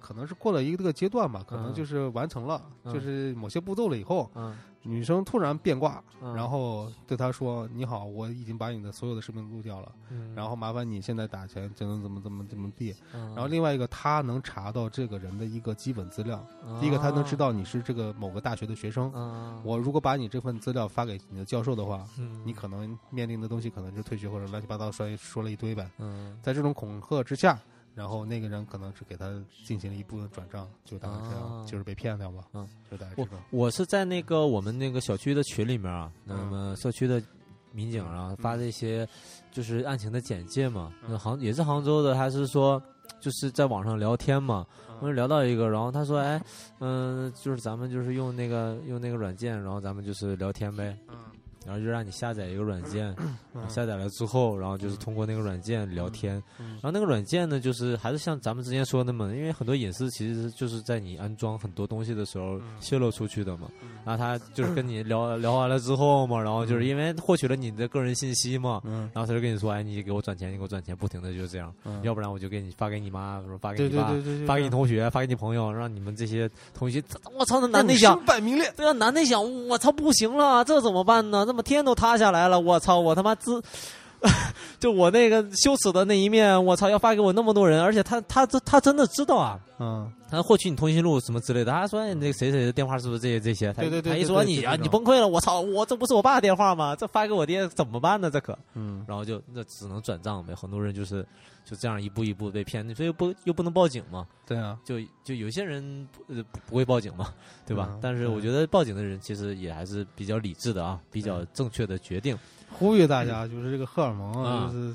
[0.00, 16.38] 可能是过了一个这个阶段吧，可能嗯就是完成了，嗯就是某些步骤了以后，嗯女生突然变卦，嗯然后对他说：“你好，我已经把你的所有的视频录掉了，嗯，然后麻烦你现在打钱，怎么怎么怎么怎么地。”然然后另外一个，他能查到这个人的一个基本资料。
[16.64, 19.10] 啊第一个，他能知道你是这个某个大学的学生。
[19.14, 25.90] 嗯，我如果把你这份资料发给你的教授的话，嗯你可能面临的东西可能就退学或者乱七八糟说说了一堆呗。
[25.98, 27.58] 嗯在这种恐吓之下，
[27.94, 29.30] 然后那个人可能是给他
[29.64, 32.44] 进行了一部分转账，就大概这样，啊就是被骗掉吧。
[32.54, 33.38] 嗯，就大概这我种。
[33.50, 37.22] 我是在那个我们那个小区的群里面啊，那嗯么社区的
[37.72, 39.06] 民警，然后发这些
[39.50, 40.92] 就是案情的简介嘛。
[41.02, 42.82] 嗯那杭也是杭州的，他是说
[43.20, 44.66] 就是在网上聊天嘛。
[45.02, 46.38] 我就聊到一个，然后他说：“哎，
[46.78, 50.94] 嗯、就是咱们就是用那个用那个软件，然后咱们就是聊天呗。
[51.08, 51.16] 嗯
[51.66, 53.14] 然后就让你下载一个软件，
[53.54, 56.42] 嗯下载了之后，然后就是通过那个软件聊天。
[56.58, 56.72] 嗯。
[56.74, 63.68] 然后那个软件呢，就是还是像咱们之前说的嘛，因为很多隐私其实就是在你安装很多东西的时候泄露出去的嘛。
[64.04, 64.38] 然后他。
[64.52, 69.08] 就是跟你聊聊完了之后嘛，然后就是因为获取了你的个人信息嘛，嗯。
[69.14, 72.00] 然后他就跟你说，哎，你给我转钱，你给我转钱，不停的就是这样，嗯。
[72.02, 74.12] 要不然我就给你发给你妈，发给你爸，
[74.46, 77.02] 发给你同学，发给你朋友，让你们这些同学，
[77.38, 81.46] 我操，那男的想对啊，男的想，我操，不行了，这怎么办呢？
[81.50, 83.60] 怎么天都塌下来了，我操，我他妈自，
[84.78, 89.58] 就我那个羞耻的那一面，我操，要发给我那么多人，而且他他他他真的知道啊。
[89.78, 93.72] 嗯，他获取你通讯录什么之类的，他说你那个谁谁的电话是不是这些这些？
[93.72, 96.94] 他对对对他一说你啊，你崩溃了，我操，我这不是我爸电话吗？
[96.94, 98.30] 这发给我爹怎么办呢？
[98.30, 100.54] 这可，嗯然后就那只能转账呗。
[100.54, 101.26] 很多人就是
[101.64, 104.26] 就这样一步一步被骗，所以不又不能报警嘛。
[104.46, 107.32] 对啊，就就有些人不呃不不会报警嘛，
[107.66, 107.88] 对吧？
[107.92, 112.36] 嗯但是我觉得报警的人其实也还是比较理智的啊，比较正确的决定。
[112.72, 114.70] 呼吁大家就是这个荷尔蒙啊，啊。
[114.72, 114.94] 就是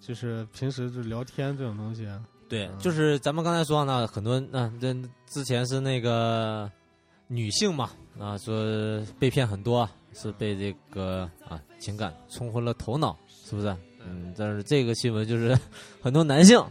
[0.00, 2.20] 就是平时就聊天这种东西，啊。
[2.48, 2.78] 对，嗯。
[2.78, 4.94] 就是咱们刚才说呢，很多那这
[5.26, 6.70] 之前是那个
[7.26, 13.74] 女性嘛啊，说被骗很多，是被这个啊情感冲昏了头脑，是不是？
[14.06, 15.58] 嗯，但是这个新闻就是
[16.02, 16.62] 很多男性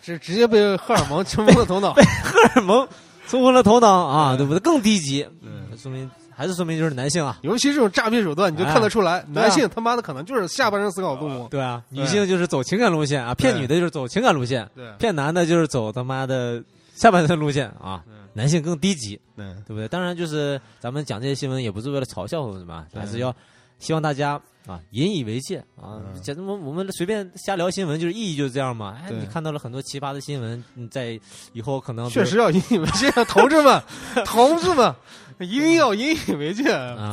[0.00, 1.92] 是直接被荷尔蒙冲昏了头脑。
[2.24, 2.88] 荷尔蒙
[3.26, 4.38] 冲昏了头脑啊，对。
[4.38, 4.60] 对不对？
[4.60, 7.36] 更低级，嗯说明还是说明就是男性啊。
[7.42, 11.48] 尤其这种诈骗手段，你就看得出来，男性他妈的可能就是下半身思考动物。
[11.48, 16.62] 对啊，女性就是走情感路线啊，骗女的就是走情感路线，对骗男的就是走他妈的
[16.94, 18.04] 下半身路线啊。
[18.06, 19.88] 嗯男性更低级，对对不对？
[19.88, 23.34] 当然，就是咱们讲这些新闻也不是为了嘲笑或者什么，还是要
[23.80, 26.22] 希望大家啊引以为戒啊嗯。
[26.22, 28.96] 讲这么我们随便瞎聊新闻，就是意义就是这样嘛。
[29.02, 31.18] 哎，你看到了很多奇葩的新闻，你在
[31.52, 33.82] 以后可能确实要引以为戒，同志们，
[34.24, 34.94] 同志们，
[35.40, 36.64] 一定要引以为戒，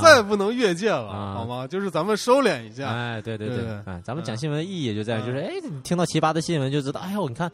[0.01, 1.65] 再不能越界了，啊好吗？
[1.65, 2.89] 就是咱们收敛一下。
[2.89, 7.49] 哎，对对对对哎，咱们讲嗯新闻意义也就在于，嗯就是哎，你听到奇葩的新闻就知道，哎呦，你看，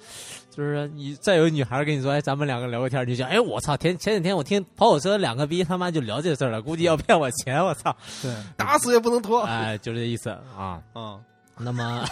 [0.49, 9.41] 就是你再有女孩跟你说，哎，咱们两个聊个天，你就想，哎，我操，前前几天我听跑火车两个逼他妈就聊这事儿了，估计要骗我钱，我操，对，打死也不能拖。
[9.41, 10.81] 哎，就这意思啊。
[10.95, 11.21] 嗯，
[11.57, 12.05] 那么，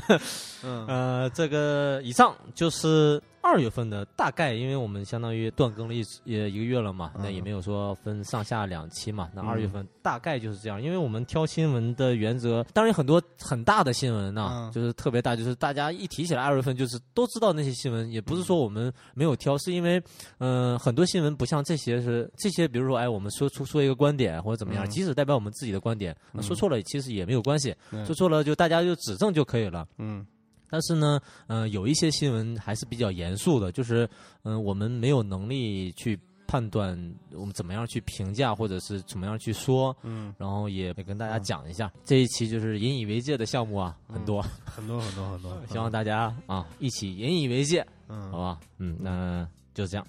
[0.62, 7.44] 嗯呃，这个以上就是二月份的大概，因为我们相当于断更了一也一个月了嘛，那也嗯。
[7.44, 9.30] 没有说分上下两期嘛。
[9.32, 9.70] 那二月嗯。
[9.70, 14.72] 份大概就是这样，因为我们挑新闻的原则，当然有很多很大的新闻呢，嗯。
[14.72, 20.02] 就是特别大，就是大家一提起来二月份就是都知道那些新闻，也不是说我们没有挑，是因为
[20.38, 24.90] 嗯、呃很多新闻不像这些是这些，比如说哎，我们说出说一个观点或者怎么样，嗯。
[24.90, 27.72] 即使代表我们自己的观点，嗯说错了其实也没有关系，
[28.04, 29.86] 说错了就大家就指正就可以了。
[29.98, 30.26] 嗯
[30.68, 34.04] 但是呢，呃，有一些新闻还是比较严肃的，就是
[34.42, 36.96] 嗯、呃我们没有能力去判断
[37.32, 41.92] 我们怎么样去评价，或者是怎么样去说，嗯，然后也跟大家讲一下。
[42.04, 48.60] 这一期就是引以为戒的项目啊，很多，很多很多很多， 希望大家啊一起引以为戒，嗯好吧？
[48.78, 50.06] 嗯，那就这样。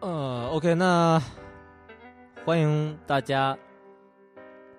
[0.00, 1.22] 呃，OK，那
[2.44, 3.56] 欢迎大家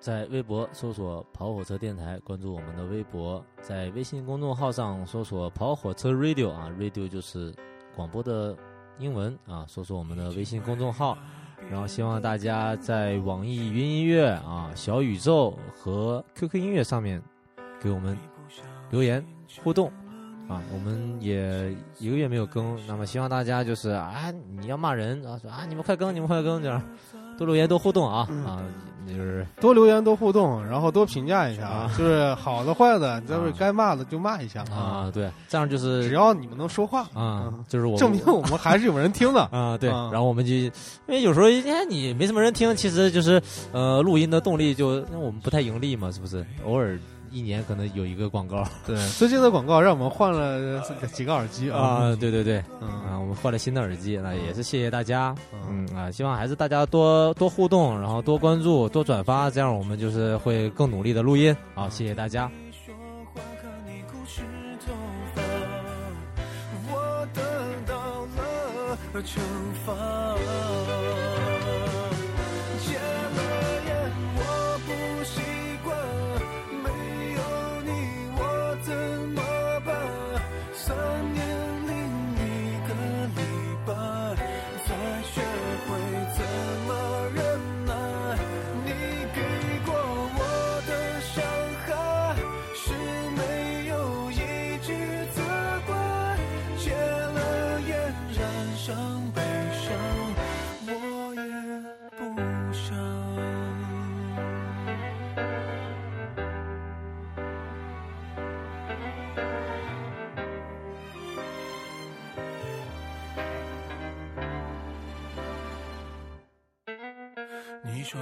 [0.04, 7.56] 在微博搜索“跑火车电台”，关注我们的微博；在微信公众号上搜索“跑火车 Radio” 啊，Radio 就是
[7.96, 8.54] 广播的
[9.00, 11.18] 英文啊，搜索我们的微信公众号。
[11.72, 17.24] 然后希望大家在网易云音乐啊、小宇宙和 QQ 音乐上面
[17.80, 18.18] 给我们
[18.92, 19.26] 留言
[19.64, 19.88] 互动
[20.50, 20.62] 啊。
[20.74, 24.30] 我们也一个月没有更，那么希望大家就是啊，
[24.60, 26.84] 你要骂人啊，说啊你们快更，你们快更，这样
[27.38, 28.62] 多留言多互动啊啊，
[29.08, 39.42] 就是多留言多互动，然后多评价一下啊就是好的坏的，就是啊该骂的就骂一下啊，对，这样就是只要你们能说话啊嗯，就是我证明我们还是有人听的。
[39.52, 40.72] 啊，对，啊然后我们就因
[41.08, 43.42] 为有时候哎你没什么人听，其实就是
[43.72, 46.46] 呃录音的动力就因为我们不太盈利嘛，是不是？
[46.66, 46.98] 偶尔
[47.34, 50.80] 一年可能有一个广告 对，最近的广告让我们换了
[51.12, 51.80] 几个耳机啊。
[51.80, 61.56] 啊，对对对，嗯啊，我们换了新的耳机，那也是谢谢大家，嗯嗯啊，希望还是大家多多互动，然后多关注，多转发，这样我们就是会更努力的录音。
[61.74, 62.50] 好，谢谢大家。
[62.86, 62.94] 说
[63.34, 64.42] 话看你故事
[64.86, 64.94] 头
[65.34, 65.42] 发，
[66.94, 67.42] 我得
[67.88, 67.96] 到
[68.38, 69.40] 了惩
[69.86, 70.33] 罚。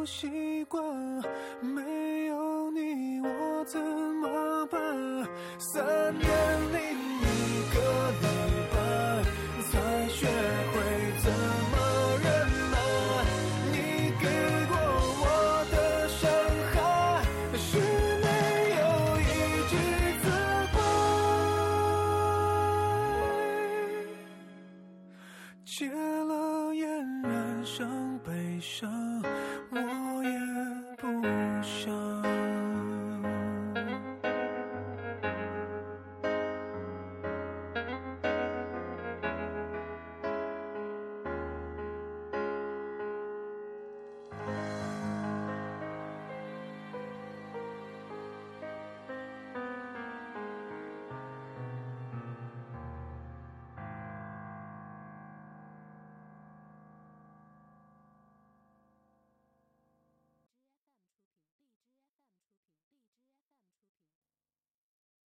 [0.00, 0.39] 不需